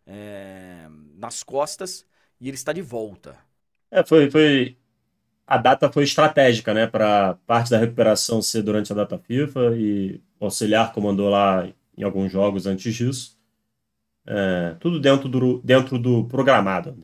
[0.06, 2.06] é, nas costas
[2.40, 3.38] e ele está de volta.
[3.90, 4.76] É, foi, foi.
[5.46, 6.86] A data foi estratégica, né?
[6.86, 11.66] Para parte da recuperação ser durante a data FIFA e o auxiliar comandou lá
[11.96, 13.38] em alguns jogos antes disso.
[14.26, 17.02] É, tudo dentro do, dentro do programado.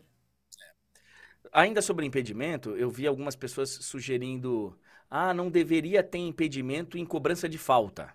[1.53, 7.49] Ainda sobre impedimento, eu vi algumas pessoas sugerindo: ah, não deveria ter impedimento em cobrança
[7.49, 8.13] de falta.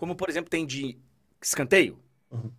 [0.00, 0.98] Como, por exemplo, tem de
[1.42, 1.98] escanteio.
[2.30, 2.50] Uhum.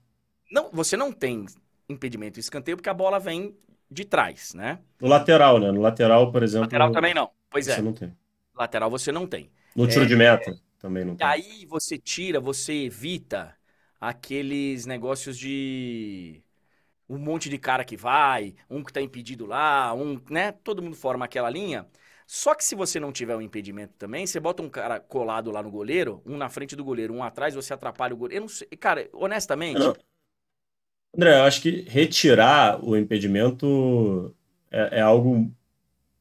[0.51, 1.47] Não, você não tem
[1.89, 3.57] impedimento de escanteio porque a bola vem
[3.89, 4.77] de trás, né?
[5.01, 5.71] No lateral, né?
[5.71, 6.65] No lateral, por exemplo.
[6.65, 7.31] Lateral também não.
[7.49, 7.73] Pois é.
[7.73, 8.15] Você não tem.
[8.53, 9.49] Lateral você não tem.
[9.75, 11.25] No tiro é, de meta também não tem.
[11.25, 13.57] Aí você tira, você evita
[13.99, 16.43] aqueles negócios de
[17.09, 20.51] um monte de cara que vai, um que tá impedido lá, um, né?
[20.51, 21.87] Todo mundo forma aquela linha.
[22.33, 25.61] Só que se você não tiver um impedimento também, você bota um cara colado lá
[25.61, 28.37] no goleiro, um na frente do goleiro, um atrás, você atrapalha o goleiro.
[28.37, 28.69] Eu não sei.
[28.79, 29.77] Cara, honestamente.
[29.77, 29.93] Não.
[31.13, 34.33] André, eu acho que retirar o impedimento
[34.71, 35.51] é, é, algo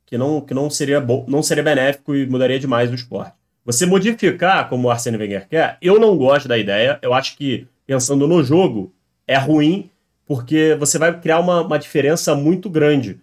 [0.05, 3.37] que não, que não seria bom, não seria benéfico e mudaria demais o esporte.
[3.65, 6.99] Você modificar, como o Arsene Wenger quer, eu não gosto da ideia.
[7.03, 8.93] Eu acho que, pensando no jogo,
[9.29, 9.89] é ruim,
[10.27, 13.21] porque você vai criar uma, uma diferença muito grande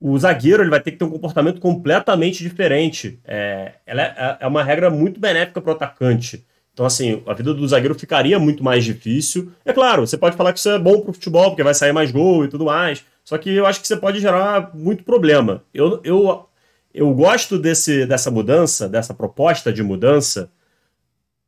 [0.00, 3.18] o zagueiro ele vai ter que ter um comportamento completamente diferente.
[3.24, 6.46] É, ela é, é uma regra muito benéfica para o atacante.
[6.72, 9.50] Então, assim, a vida do zagueiro ficaria muito mais difícil.
[9.64, 11.92] É claro, você pode falar que isso é bom para o futebol, porque vai sair
[11.92, 13.04] mais gol e tudo mais.
[13.24, 15.64] Só que eu acho que você pode gerar muito problema.
[15.74, 16.48] Eu, eu,
[16.94, 20.52] eu gosto desse, dessa mudança, dessa proposta de mudança,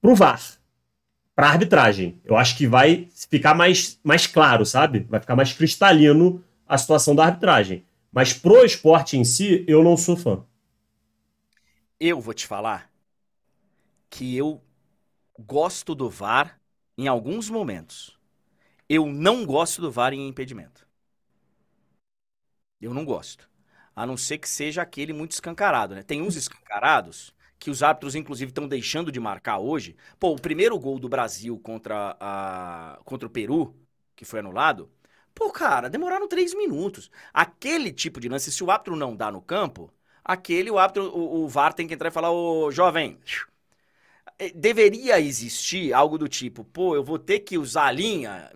[0.02, 0.42] para o VAR,
[1.36, 2.20] para a arbitragem.
[2.24, 5.06] Eu acho que vai ficar mais, mais claro, sabe?
[5.08, 7.84] Vai ficar mais cristalino a situação da arbitragem.
[8.12, 10.44] Mas pro esporte em si, eu não sou fã.
[11.98, 12.90] Eu vou te falar
[14.08, 14.60] que eu
[15.38, 16.60] gosto do VAR
[16.98, 18.18] em alguns momentos.
[18.88, 20.86] Eu não gosto do VAR em impedimento.
[22.80, 23.48] Eu não gosto.
[23.94, 26.02] A não ser que seja aquele muito escancarado, né?
[26.02, 29.96] Tem uns escancarados que os árbitros, inclusive, estão deixando de marcar hoje.
[30.18, 33.76] Pô, o primeiro gol do Brasil contra, a, contra o Peru,
[34.16, 34.90] que foi anulado,
[35.40, 37.10] Pô, cara, demoraram três minutos.
[37.32, 39.90] Aquele tipo de lance, se o árbitro não dá no campo,
[40.22, 43.18] aquele, o árbitro, o, o VAR tem que entrar e falar, ô, jovem,
[44.38, 48.52] eh, deveria existir algo do tipo, pô, eu vou ter que usar a linha.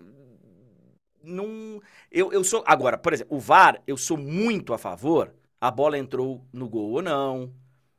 [1.23, 1.81] Não.
[2.11, 2.63] Eu, eu sou.
[2.67, 5.33] Agora, por exemplo, o VAR, eu sou muito a favor.
[5.59, 7.51] A bola entrou no gol ou não.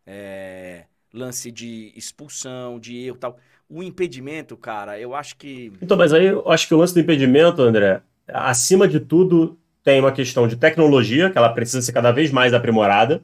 [0.07, 3.37] É, lance de expulsão, de erro tal.
[3.69, 5.73] O impedimento, cara, eu acho que.
[5.83, 10.01] Então, mas aí eu acho que o lance do impedimento, André, acima de tudo, tem
[10.01, 13.23] uma questão de tecnologia, que ela precisa ser cada vez mais aprimorada,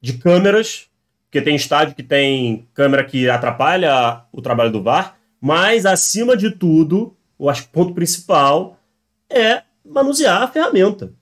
[0.00, 0.88] de câmeras,
[1.24, 6.50] porque tem estádio que tem câmera que atrapalha o trabalho do VAR, mas acima de
[6.50, 8.78] tudo, eu acho que o ponto principal
[9.30, 11.12] é manusear a ferramenta.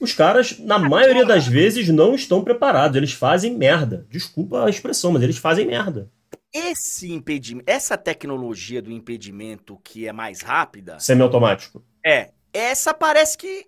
[0.00, 2.96] Os caras, na maioria das vezes, não estão preparados.
[2.96, 4.04] Eles fazem merda.
[4.10, 6.10] Desculpa a expressão, mas eles fazem merda.
[6.52, 10.98] Esse impedimento, essa tecnologia do impedimento que é mais rápida.
[10.98, 11.84] Semiautomático.
[12.04, 13.66] É, essa parece que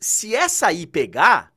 [0.00, 1.52] se essa aí pegar,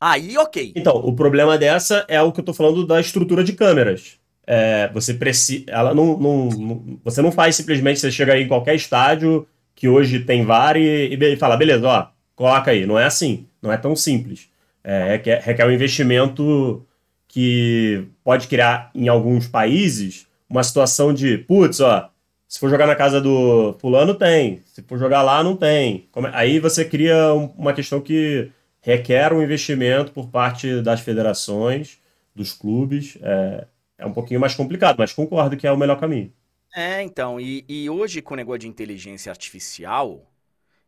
[0.00, 0.72] aí ok.
[0.76, 4.18] Então, o problema dessa é o que eu tô falando da estrutura de câmeras.
[4.46, 5.64] É, você precisa.
[5.68, 9.88] Ela não, não, não, Você não faz simplesmente, você chega aí em qualquer estádio que
[9.88, 12.06] hoje tem VAR e, e fala, beleza, ó,
[12.36, 12.86] coloca aí.
[12.86, 13.46] Não é assim.
[13.62, 14.48] Não é tão simples.
[14.82, 16.86] É, requer, requer um investimento
[17.26, 22.10] que pode criar em alguns países uma situação de, putz, ó,
[22.54, 24.62] se for jogar na casa do fulano, tem.
[24.64, 26.08] Se for jogar lá, não tem.
[26.32, 28.48] Aí você cria uma questão que
[28.80, 31.98] requer um investimento por parte das federações,
[32.32, 33.18] dos clubes.
[33.20, 33.66] É,
[33.98, 36.32] é um pouquinho mais complicado, mas concordo que é o melhor caminho.
[36.72, 40.24] É, então, e, e hoje com o negócio de inteligência artificial,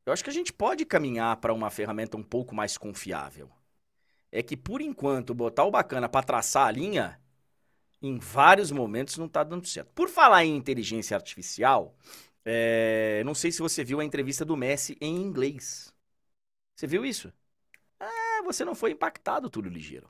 [0.07, 3.51] eu acho que a gente pode caminhar para uma ferramenta um pouco mais confiável.
[4.31, 7.19] É que por enquanto botar o bacana para traçar a linha
[8.03, 9.91] em vários momentos não está dando certo.
[9.95, 11.95] Por falar em inteligência artificial,
[12.45, 15.95] é, não sei se você viu a entrevista do Messi em inglês.
[16.77, 17.33] Você viu isso?
[18.01, 20.09] Ah, você não foi impactado, Túlio Ligeiro.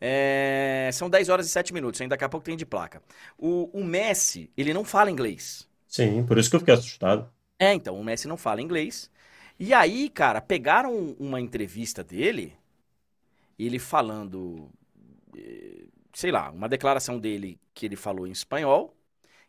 [0.00, 3.02] É, são 10 horas e 7 minutos, ainda daqui a pouco tem de placa.
[3.38, 5.68] O, o Messi, ele não fala inglês.
[5.86, 7.32] Sim, por isso que eu fiquei assustado.
[7.58, 9.10] É, então, o Messi não fala inglês.
[9.58, 12.56] E aí, cara, pegaram uma entrevista dele,
[13.58, 14.70] ele falando
[16.12, 18.96] sei lá, uma declaração dele que ele falou em espanhol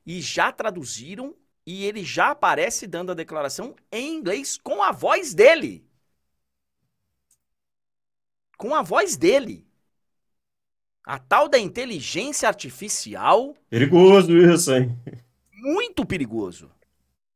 [0.06, 1.36] e já traduziram
[1.66, 5.86] e ele já aparece dando a declaração em inglês com a voz dele.
[8.58, 9.68] Com a voz dele.
[11.06, 13.56] A tal da inteligência artificial.
[13.70, 14.98] Perigoso isso, hein?
[15.52, 16.72] Muito perigoso.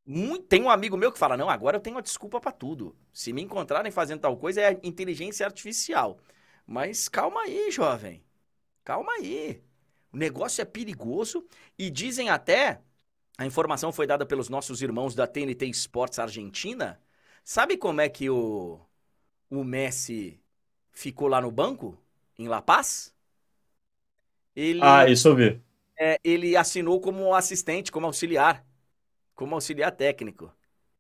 [0.05, 0.45] Muito...
[0.45, 2.95] Tem um amigo meu que fala: não, agora eu tenho uma desculpa para tudo.
[3.11, 6.17] Se me encontrarem fazendo tal coisa, é inteligência artificial.
[6.65, 8.23] Mas calma aí, jovem.
[8.87, 9.61] Calma aí.
[10.13, 11.45] O negócio é perigoso
[11.77, 12.79] e dizem até,
[13.37, 16.97] a informação foi dada pelos nossos irmãos da TNT Sports Argentina.
[17.43, 18.79] Sabe como é que o,
[19.49, 20.41] o Messi
[20.89, 22.01] ficou lá no banco,
[22.39, 23.13] em La Paz?
[24.55, 25.61] Ele, ah, isso eu vi.
[25.99, 28.65] É, ele assinou como assistente, como auxiliar,
[29.35, 30.49] como auxiliar técnico.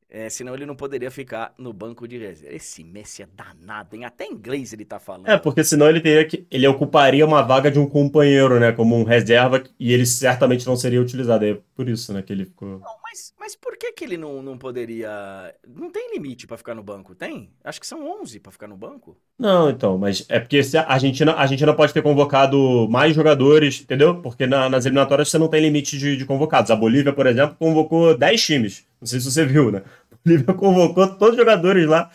[0.09, 2.55] É, senão ele não poderia ficar no banco de reserva.
[2.55, 4.05] Esse Messi é danado, hein?
[4.05, 5.27] Até inglês ele tá falando.
[5.27, 6.47] É, porque senão ele teria que.
[6.49, 8.71] Ele ocuparia uma vaga de um companheiro, né?
[8.71, 11.43] Como um reserva, e ele certamente não seria utilizado.
[11.43, 12.79] É por isso, né, que ele ficou.
[12.79, 15.53] Não, mas, mas por que, que ele não, não poderia.
[15.67, 17.13] Não tem limite para ficar no banco?
[17.13, 17.51] Tem?
[17.61, 19.17] Acho que são 11 para ficar no banco.
[19.37, 23.81] Não, então, mas é porque se a Argentina, a Argentina pode ter convocado mais jogadores,
[23.81, 24.21] entendeu?
[24.21, 26.71] Porque na, nas eliminatórias você não tem limite de, de convocados.
[26.71, 28.86] A Bolívia, por exemplo, convocou 10 times.
[28.99, 29.83] Não sei se você viu, né?
[30.25, 32.09] Bolívia convocou todos os jogadores lá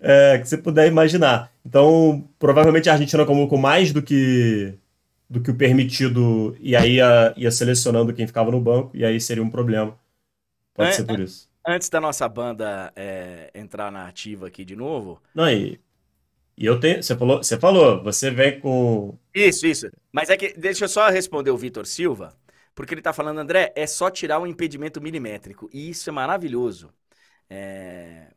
[0.00, 1.52] é, que você puder imaginar.
[1.64, 4.74] Então, provavelmente a Argentina convocou mais do que
[5.28, 9.20] do que o permitido e aí ia, ia selecionando quem ficava no banco e aí
[9.20, 9.98] seria um problema.
[10.72, 11.48] Pode ser por isso.
[11.66, 15.20] Antes da nossa banda é, entrar na ativa aqui de novo.
[15.34, 15.80] Não, e,
[16.56, 17.02] E eu tenho.
[17.02, 19.18] Você falou, você falou, você vem com.
[19.34, 19.90] Isso, isso.
[20.12, 20.54] Mas é que.
[20.56, 22.34] Deixa eu só responder o Vitor Silva,
[22.76, 25.70] porque ele tá falando, André, é só tirar o impedimento milimétrico.
[25.72, 26.92] E isso é maravilhoso.
[27.50, 28.34] É...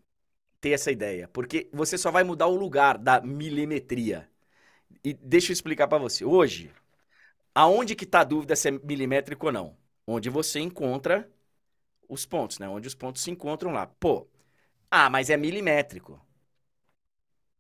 [0.62, 1.28] Ter essa ideia.
[1.28, 4.30] Porque você só vai mudar o lugar da milimetria.
[5.04, 6.26] E deixa eu explicar para você.
[6.26, 6.72] Hoje,
[7.56, 9.78] aonde que tá a dúvida se é milimétrico ou não?
[10.08, 11.30] Onde você encontra
[12.10, 12.70] os pontos, né?
[12.70, 13.88] Onde os pontos se encontram lá.
[13.88, 14.28] Pô,
[14.92, 16.20] ah, mas é milimétrico.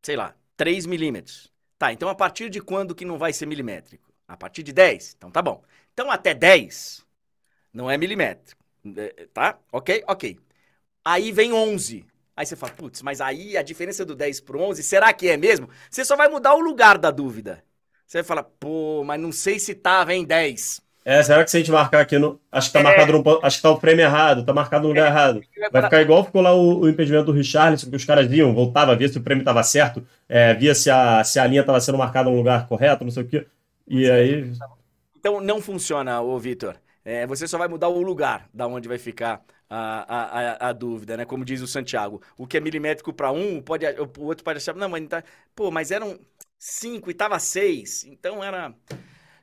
[0.01, 1.51] Sei lá, 3 milímetros.
[1.77, 4.11] Tá, então a partir de quando que não vai ser milimétrico?
[4.27, 5.15] A partir de 10?
[5.17, 5.63] Então tá bom.
[5.99, 7.05] Então até 10
[7.73, 8.63] não é milimétrico.
[8.95, 9.57] É, tá?
[9.69, 10.01] Ok?
[10.07, 10.39] Ok.
[11.03, 12.05] Aí vem 11.
[12.37, 15.35] Aí você fala, putz, mas aí a diferença do 10 pro 11, será que é
[15.35, 15.69] mesmo?
[15.91, 17.61] Você só vai mudar o lugar da dúvida.
[18.07, 20.79] Você vai falar, pô, mas não sei se tava em 10.
[21.03, 22.39] É, será que se a gente marcar aqui no.
[22.49, 22.83] Acho que tá é...
[22.83, 23.39] marcado no.
[23.43, 25.09] Acho que tá o frame errado, tá marcado no lugar é...
[25.09, 25.41] errado.
[25.69, 28.95] Vai ficar igual ficou lá o, o impedimento do Richarlison, que os caras viam, voltava,
[28.95, 31.97] via se o prêmio tava certo, é, via se a, se a linha tava sendo
[31.97, 33.45] marcada no lugar correto, não sei o quê.
[33.85, 34.49] E aí.
[35.19, 36.77] Então não funciona, ô Vitor.
[37.03, 41.17] É, você só vai mudar o lugar da onde vai ficar a, a, a, dúvida,
[41.17, 41.25] né?
[41.25, 42.21] Como diz o Santiago.
[42.37, 45.23] O que é milimétrico para um, pode, o outro pode achar, não, mas tá.
[45.53, 46.17] Pô, mas eram
[46.57, 48.05] cinco e tava seis.
[48.05, 48.69] Então era.
[48.69, 48.95] O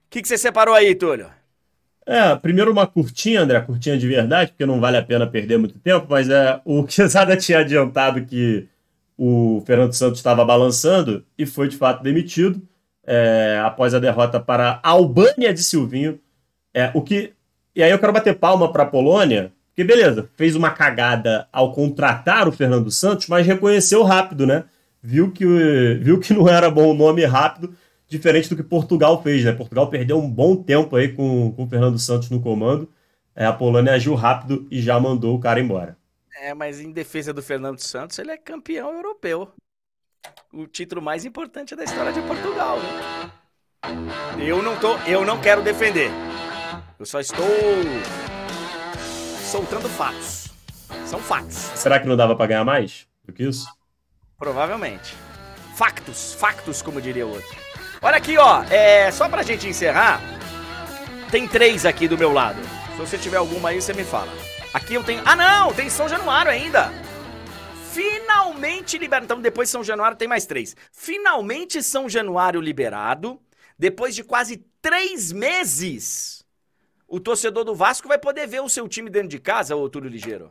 [0.09, 1.31] que, que você separou aí, Túlio?
[2.07, 5.79] É, primeiro uma curtinha, André, curtinha de verdade, porque não vale a pena perder muito
[5.79, 8.69] tempo, mas é, o Quesada tinha adiantado que
[9.19, 12.63] o Fernando Santos estava balançando e foi de fato demitido
[13.07, 16.19] é, após a derrota para a Albânia de Silvinho.
[16.75, 17.33] É, o que,
[17.75, 21.73] e aí eu quero bater palma para a Polônia, porque beleza, fez uma cagada ao
[21.73, 24.65] contratar o Fernando Santos, mas reconheceu rápido, né?
[25.03, 25.45] Viu que,
[26.01, 27.73] viu que não era bom o nome rápido
[28.09, 29.53] diferente do que Portugal fez, né?
[29.53, 32.89] Portugal perdeu um bom tempo aí com, com o Fernando Santos no comando.
[33.35, 35.97] É, a Polônia agiu rápido e já mandou o cara embora.
[36.41, 39.51] É, mas em defesa do Fernando Santos, ele é campeão europeu.
[40.57, 42.79] O título mais importante da história de Portugal.
[42.79, 43.31] Né?
[44.39, 46.11] Eu não tô, eu não quero defender.
[46.99, 47.45] Eu só estou
[49.45, 50.49] soltando fatos.
[51.05, 51.57] São fatos.
[51.75, 53.67] Será que não dava para ganhar mais do que isso?
[54.39, 55.15] Provavelmente.
[55.75, 57.55] Factos, factos, como diria o outro.
[58.01, 58.63] Olha aqui, ó.
[58.71, 60.23] É, só pra gente encerrar,
[61.31, 62.63] tem três aqui do meu lado.
[62.93, 64.33] Se você tiver alguma aí, você me fala.
[64.73, 65.21] Aqui eu tenho.
[65.27, 65.75] Ah, não!
[65.75, 66.91] Tem São Januário ainda!
[67.97, 69.25] Finalmente liberado.
[69.25, 70.77] Então, depois de São Januário, tem mais três.
[70.93, 73.41] Finalmente São Januário liberado.
[73.79, 76.45] Depois de quase três meses,
[77.09, 80.11] o torcedor do Vasco vai poder ver o seu time dentro de casa, ô Túlio
[80.11, 80.51] Ligeiro.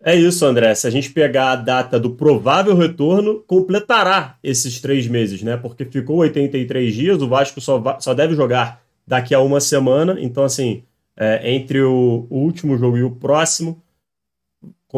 [0.00, 0.74] É isso, André.
[0.76, 5.56] Se a gente pegar a data do provável retorno, completará esses três meses, né?
[5.56, 10.16] Porque ficou 83 dias, o Vasco só, só deve jogar daqui a uma semana.
[10.20, 10.84] Então, assim,
[11.16, 13.82] é, entre o, o, último jogo e o próximo,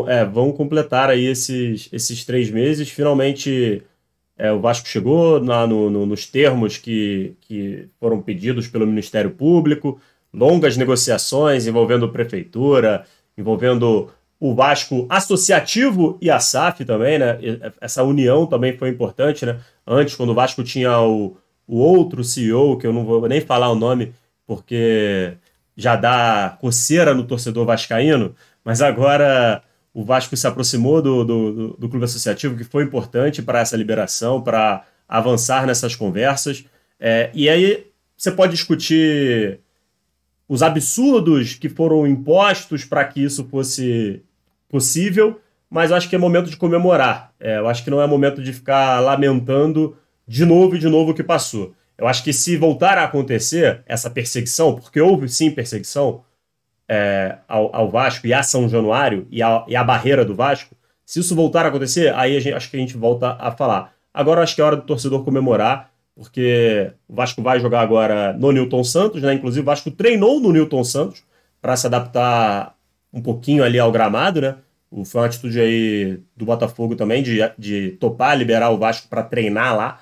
[0.07, 2.89] é, vão completar aí esses, esses três meses.
[2.91, 3.83] Finalmente,
[4.37, 9.31] é, o Vasco chegou na, no, no, nos termos que, que foram pedidos pelo Ministério
[9.31, 10.01] Público,
[10.33, 13.05] longas negociações envolvendo prefeitura,
[13.37, 14.11] envolvendo
[14.41, 17.39] o Vasco associativo e a SAF também, né?
[17.81, 19.59] Essa união também foi importante, né?
[19.87, 21.37] Antes, quando o Vasco tinha o,
[21.67, 24.15] o outro CEO, que eu não vou nem falar o nome,
[24.47, 25.33] porque
[25.77, 28.35] já dá coceira no torcedor vascaíno,
[28.65, 29.63] mas agora
[29.99, 34.41] o Vasco se aproximou do, do, do clube associativo, que foi importante para essa liberação,
[34.41, 36.65] para avançar nessas conversas.
[37.01, 37.85] É, e aí
[38.17, 39.59] você pode discutir
[40.49, 44.23] os absurdos que foram impostos para que isso fosse
[44.69, 47.33] possível, mas eu acho que é momento de comemorar.
[47.41, 49.97] É, eu acho que não é momento de ficar lamentando
[50.29, 51.75] de novo e de novo o que passou.
[51.99, 56.23] Eu acho que se voltar a acontecer essa perseguição, porque houve sim perseguição
[56.89, 60.75] é, ao, ao, Vasco e a São Januário e a, e a, barreira do Vasco,
[61.05, 63.93] se isso voltar a acontecer, aí gente, acho que a gente volta a falar.
[64.13, 68.51] Agora acho que é hora do torcedor comemorar, porque o Vasco vai jogar agora no
[68.51, 69.35] Newton Santos, né?
[69.35, 71.23] Inclusive o Vasco treinou no Newton Santos
[71.61, 72.75] para se adaptar
[73.13, 74.57] um pouquinho ali ao gramado, né?
[75.05, 79.77] Foi uma atitude aí do Botafogo também de, de topar liberar o Vasco para treinar
[79.77, 80.01] lá,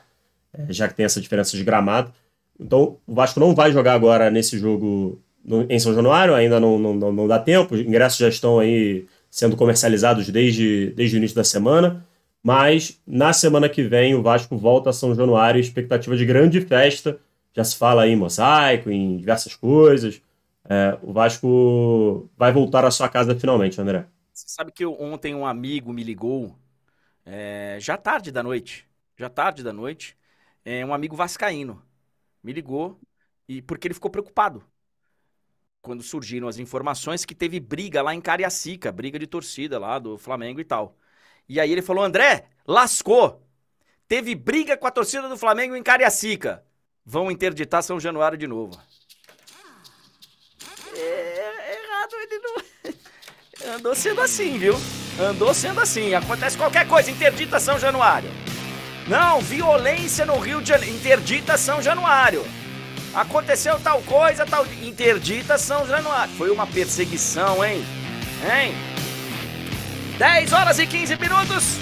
[0.55, 2.13] é, já que tem essa diferença de gramado.
[2.59, 6.79] Então, o Vasco não vai jogar agora nesse jogo no, em São Januário, ainda não,
[6.79, 7.75] não, não dá tempo.
[7.75, 12.05] Os ingressos já estão aí sendo comercializados desde, desde o início da semana.
[12.43, 17.19] Mas na semana que vem o Vasco volta a São Januário, expectativa de grande festa.
[17.55, 20.21] Já se fala aí em mosaico, em diversas coisas.
[20.69, 24.07] É, o Vasco vai voltar à sua casa finalmente, André.
[24.33, 26.55] Você sabe que ontem um amigo me ligou,
[27.25, 28.87] é, já tarde da noite,
[29.17, 30.17] já tarde da noite,
[30.65, 31.83] é, um amigo vascaíno
[32.43, 32.99] me ligou
[33.49, 34.63] e porque ele ficou preocupado
[35.87, 40.19] quando surgiram as informações que teve briga lá em Cariacica, briga de torcida lá do
[40.19, 40.97] Flamengo e tal.
[41.49, 43.41] E aí ele falou: André, lascou.
[44.09, 46.65] teve briga com a torcida do Flamengo em Cariacica.
[47.05, 48.77] Vão interditar São Januário de novo.
[50.93, 53.77] É, errado ele não.
[53.77, 54.75] Andou sendo assim, viu?
[55.21, 56.15] Andou sendo assim.
[56.15, 58.29] Acontece qualquer coisa, interdita São Januário.
[59.07, 62.45] Não, violência no Rio de Janeiro, interdita São Januário.
[63.17, 64.67] Aconteceu tal coisa, tal.
[64.83, 66.35] Interdita São Januário.
[66.35, 67.83] Foi uma perseguição, hein?
[68.45, 68.75] Hein?
[70.19, 71.79] 10 horas e 15 minutos.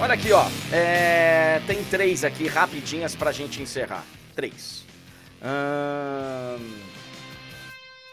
[0.00, 0.46] Olha aqui, ó.
[0.72, 1.60] É...
[1.66, 4.06] Tem três aqui rapidinhas pra gente encerrar.
[4.34, 4.86] Três.
[5.42, 6.56] Hum...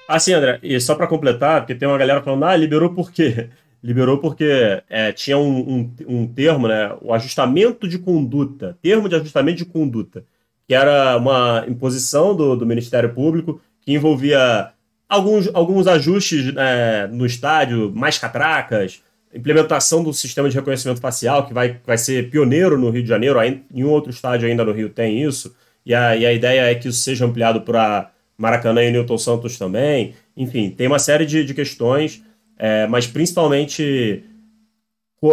[0.05, 3.47] Assim, André, e só para completar, porque tem uma galera falando, ah, liberou por quê?
[3.81, 6.93] Liberou porque é, tinha um, um, um, termo, né?
[7.01, 10.23] O ajustamento de conduta, termo de ajustamento de conduta,
[10.71, 14.71] que era uma imposição do, do Ministério Público que envolvia
[15.09, 19.03] alguns, alguns ajustes é, no estádio, mais catracas,
[19.35, 23.37] implementação do sistema de reconhecimento facial, que vai, vai ser pioneiro no Rio de Janeiro,
[23.43, 25.53] em outro estádio ainda no Rio tem isso,
[25.85, 29.57] e a, e a ideia é que isso seja ampliado para Maracanã e Newton Santos
[29.57, 30.15] também.
[30.37, 32.23] Enfim, tem uma série de, de questões
[32.57, 34.23] é, mas principalmente.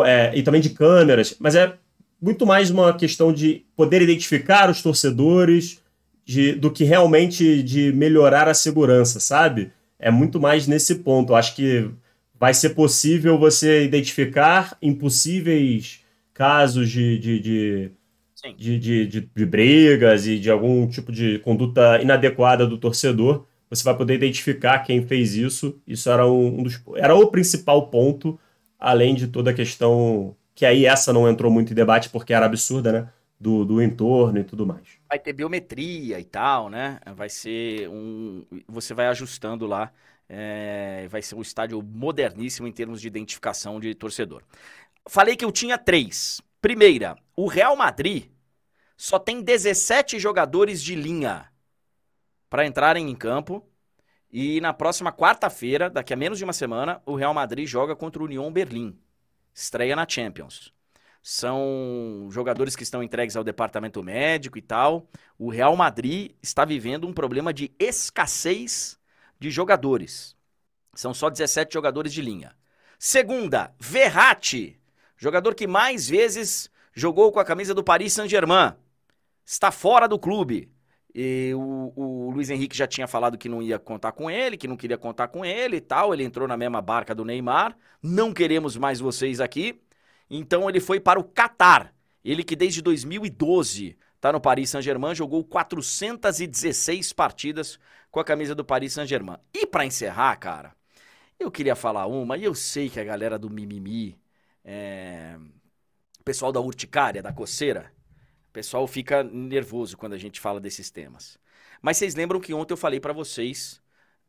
[0.05, 1.75] É, e também de câmeras, mas é
[2.21, 5.81] muito mais uma questão de poder identificar os torcedores
[6.25, 9.73] de, do que realmente de melhorar a segurança, sabe?
[9.99, 11.33] É muito mais nesse ponto.
[11.33, 11.91] Eu acho que
[12.39, 16.01] vai ser possível você identificar impossíveis
[16.35, 17.91] casos de, de, de,
[18.57, 23.85] de, de, de, de brigas e de algum tipo de conduta inadequada do torcedor você
[23.85, 25.79] vai poder identificar quem fez isso.
[25.87, 28.39] Isso era um, dos, era o principal ponto,
[28.79, 32.45] além de toda a questão que aí essa não entrou muito em debate porque era
[32.45, 33.13] absurda, né?
[33.39, 34.83] Do, do entorno e tudo mais.
[35.09, 36.99] Vai ter biometria e tal, né?
[37.15, 38.45] Vai ser um.
[38.67, 39.93] Você vai ajustando lá.
[40.29, 44.43] É, vai ser um estádio moderníssimo em termos de identificação de torcedor.
[45.09, 46.41] Falei que eu tinha três.
[46.61, 48.25] Primeira, o Real Madrid
[48.97, 51.53] só tem 17 jogadores de linha
[52.51, 53.65] para entrarem em campo.
[54.29, 58.21] E na próxima quarta-feira, daqui a menos de uma semana, o Real Madrid joga contra
[58.21, 58.99] o Union Berlim.
[59.59, 60.73] Estreia na Champions.
[61.21, 65.09] São jogadores que estão entregues ao departamento médico e tal.
[65.37, 68.97] O Real Madrid está vivendo um problema de escassez
[69.39, 70.37] de jogadores.
[70.95, 72.55] São só 17 jogadores de linha.
[73.01, 74.81] Segunda, Verratti,
[75.17, 78.75] jogador que mais vezes jogou com a camisa do Paris Saint-Germain.
[79.45, 80.71] Está fora do clube.
[81.21, 84.69] E o, o, Luiz Henrique já tinha falado que não ia contar com ele, que
[84.69, 86.15] não queria contar com ele e tal.
[86.15, 87.77] Ele entrou na mesma barca do Neymar.
[88.01, 89.81] Não queremos mais vocês aqui.
[90.31, 91.93] Então ele foi para o Catar.
[92.25, 97.81] Ele que desde 2012 está no Paris Saint-Germain, jogou 416 partidas
[98.13, 99.39] com a camisa do Paris Saint-Germain.
[99.53, 100.73] E para encerrar, cara,
[101.37, 104.17] eu queria falar uma, e eu sei que a galera do mimimi,
[104.65, 105.37] é...
[106.21, 107.93] o pessoal da urticária, da coceira,
[108.49, 111.39] o pessoal fica nervoso quando a gente fala desses temas.
[111.83, 113.81] Mas vocês lembram que ontem eu falei para vocês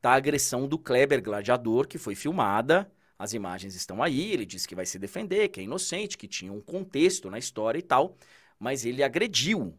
[0.02, 2.92] da agressão do Kleber Gladiador, que foi filmada.
[3.18, 6.54] As imagens estão aí, ele disse que vai se defender, que é inocente, que tinha
[6.54, 8.18] um contexto na história e tal,
[8.60, 9.78] mas ele agrediu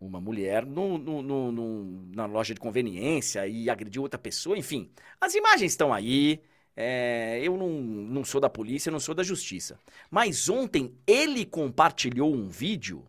[0.00, 4.90] uma mulher no, no, no, na loja de conveniência e agrediu outra pessoa, enfim.
[5.20, 6.40] As imagens estão aí,
[6.76, 9.80] é, eu não, não sou da polícia, não sou da justiça.
[10.10, 13.08] Mas ontem ele compartilhou um vídeo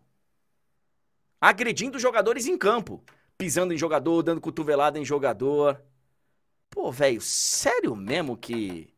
[1.38, 3.04] agredindo jogadores em campo.
[3.36, 5.80] Pisando em jogador, dando cotovelada em jogador.
[6.70, 8.92] Pô, velho, sério mesmo que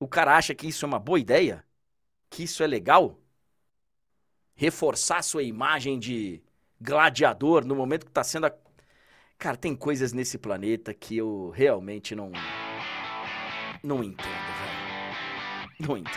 [0.00, 1.64] o cara acha que isso é uma boa ideia?
[2.30, 3.18] Que isso é legal?
[4.54, 6.42] Reforçar sua imagem de
[6.80, 8.54] gladiador no momento que tá sendo a...
[9.38, 12.32] Cara, tem coisas nesse planeta que eu realmente não
[13.86, 15.88] não entendo, velho.
[15.88, 16.16] Não entendo.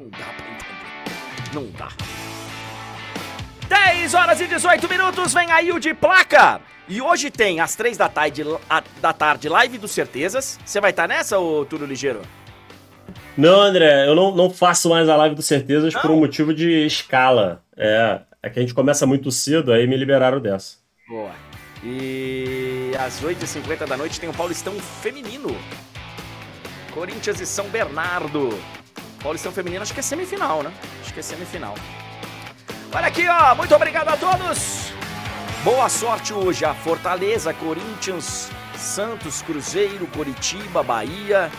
[0.00, 1.54] Não dá pra entender.
[1.54, 1.88] Não dá.
[3.68, 6.60] 10 horas e 18 minutos, vem aí o de placa.
[6.88, 10.58] E hoje tem às 3 da tarde, a, da tarde live do Certezas.
[10.64, 12.22] Você vai estar tá nessa, ô Túlio Ligeiro?
[13.36, 16.02] Não, André, eu não, não faço mais a live do Certezas não?
[16.02, 17.62] por um motivo de escala.
[17.76, 20.78] É, é que a gente começa muito cedo, aí me liberaram dessa.
[21.08, 21.30] Boa.
[21.84, 25.56] E às 8h50 da noite tem o Paulistão Feminino.
[26.90, 28.58] Corinthians e São Bernardo.
[29.22, 30.72] Paulistão Feminino, acho que é semifinal, né?
[31.02, 31.74] Acho que é semifinal.
[32.92, 33.54] Olha aqui, ó.
[33.54, 34.92] Muito obrigado a todos.
[35.62, 41.50] Boa sorte hoje a Fortaleza, Corinthians, Santos, Cruzeiro, Coritiba, Bahia,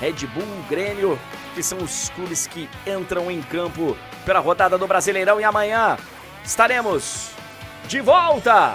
[0.00, 1.18] Red Bull, Grêmio,
[1.54, 3.96] que são os clubes que entram em campo
[4.26, 5.40] pela rodada do Brasileirão.
[5.40, 5.96] E amanhã
[6.44, 7.30] estaremos
[7.86, 8.74] de volta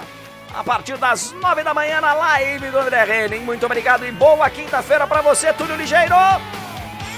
[0.53, 3.39] a partir das nove da manhã na live do André Henning.
[3.39, 6.15] Muito obrigado e boa quinta-feira para você, Túlio Ligeiro.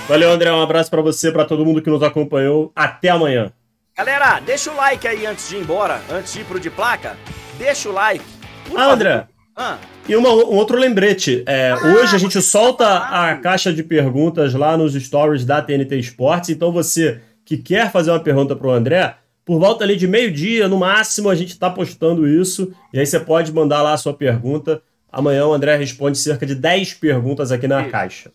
[0.08, 0.52] Valeu, André.
[0.52, 2.72] Um abraço para você, para todo mundo que nos acompanhou.
[2.76, 3.52] Até amanhã.
[3.96, 7.16] Galera, deixa o like aí antes de ir embora, antes de ir pro de placa.
[7.58, 8.26] Deixa o like.
[8.68, 8.92] Por ah.
[8.92, 9.28] André.
[9.56, 9.78] Ah.
[10.08, 11.44] E uma, um outro lembrete.
[11.46, 15.98] É, ah, hoje a gente solta a caixa de perguntas lá nos stories da TNT
[15.98, 16.50] Esportes.
[16.50, 19.16] Então você que quer fazer uma pergunta pro André,
[19.46, 22.74] por volta ali de meio-dia, no máximo, a gente está postando isso.
[22.94, 24.82] E aí você pode mandar lá a sua pergunta.
[25.12, 28.32] Amanhã o André responde cerca de 10 perguntas aqui na caixa.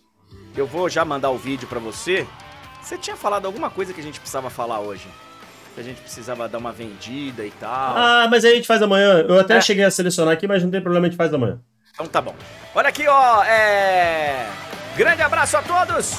[0.57, 2.27] Eu vou já mandar o vídeo para você.
[2.83, 5.07] Você tinha falado alguma coisa que a gente precisava falar hoje?
[5.75, 7.97] Que a gente precisava dar uma vendida e tal.
[7.97, 9.25] Ah, mas aí a gente faz amanhã.
[9.29, 9.61] Eu até é.
[9.61, 11.61] cheguei a selecionar aqui, mas não tem problema, a gente faz amanhã.
[11.93, 12.35] Então tá bom.
[12.75, 13.43] Olha aqui, ó.
[13.45, 14.47] É...
[14.97, 16.15] Grande abraço a todos.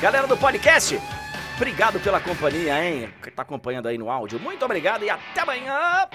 [0.00, 1.00] Galera do podcast,
[1.56, 3.12] obrigado pela companhia, hein?
[3.22, 4.38] Que tá acompanhando aí no áudio.
[4.40, 6.08] Muito obrigado e até amanhã.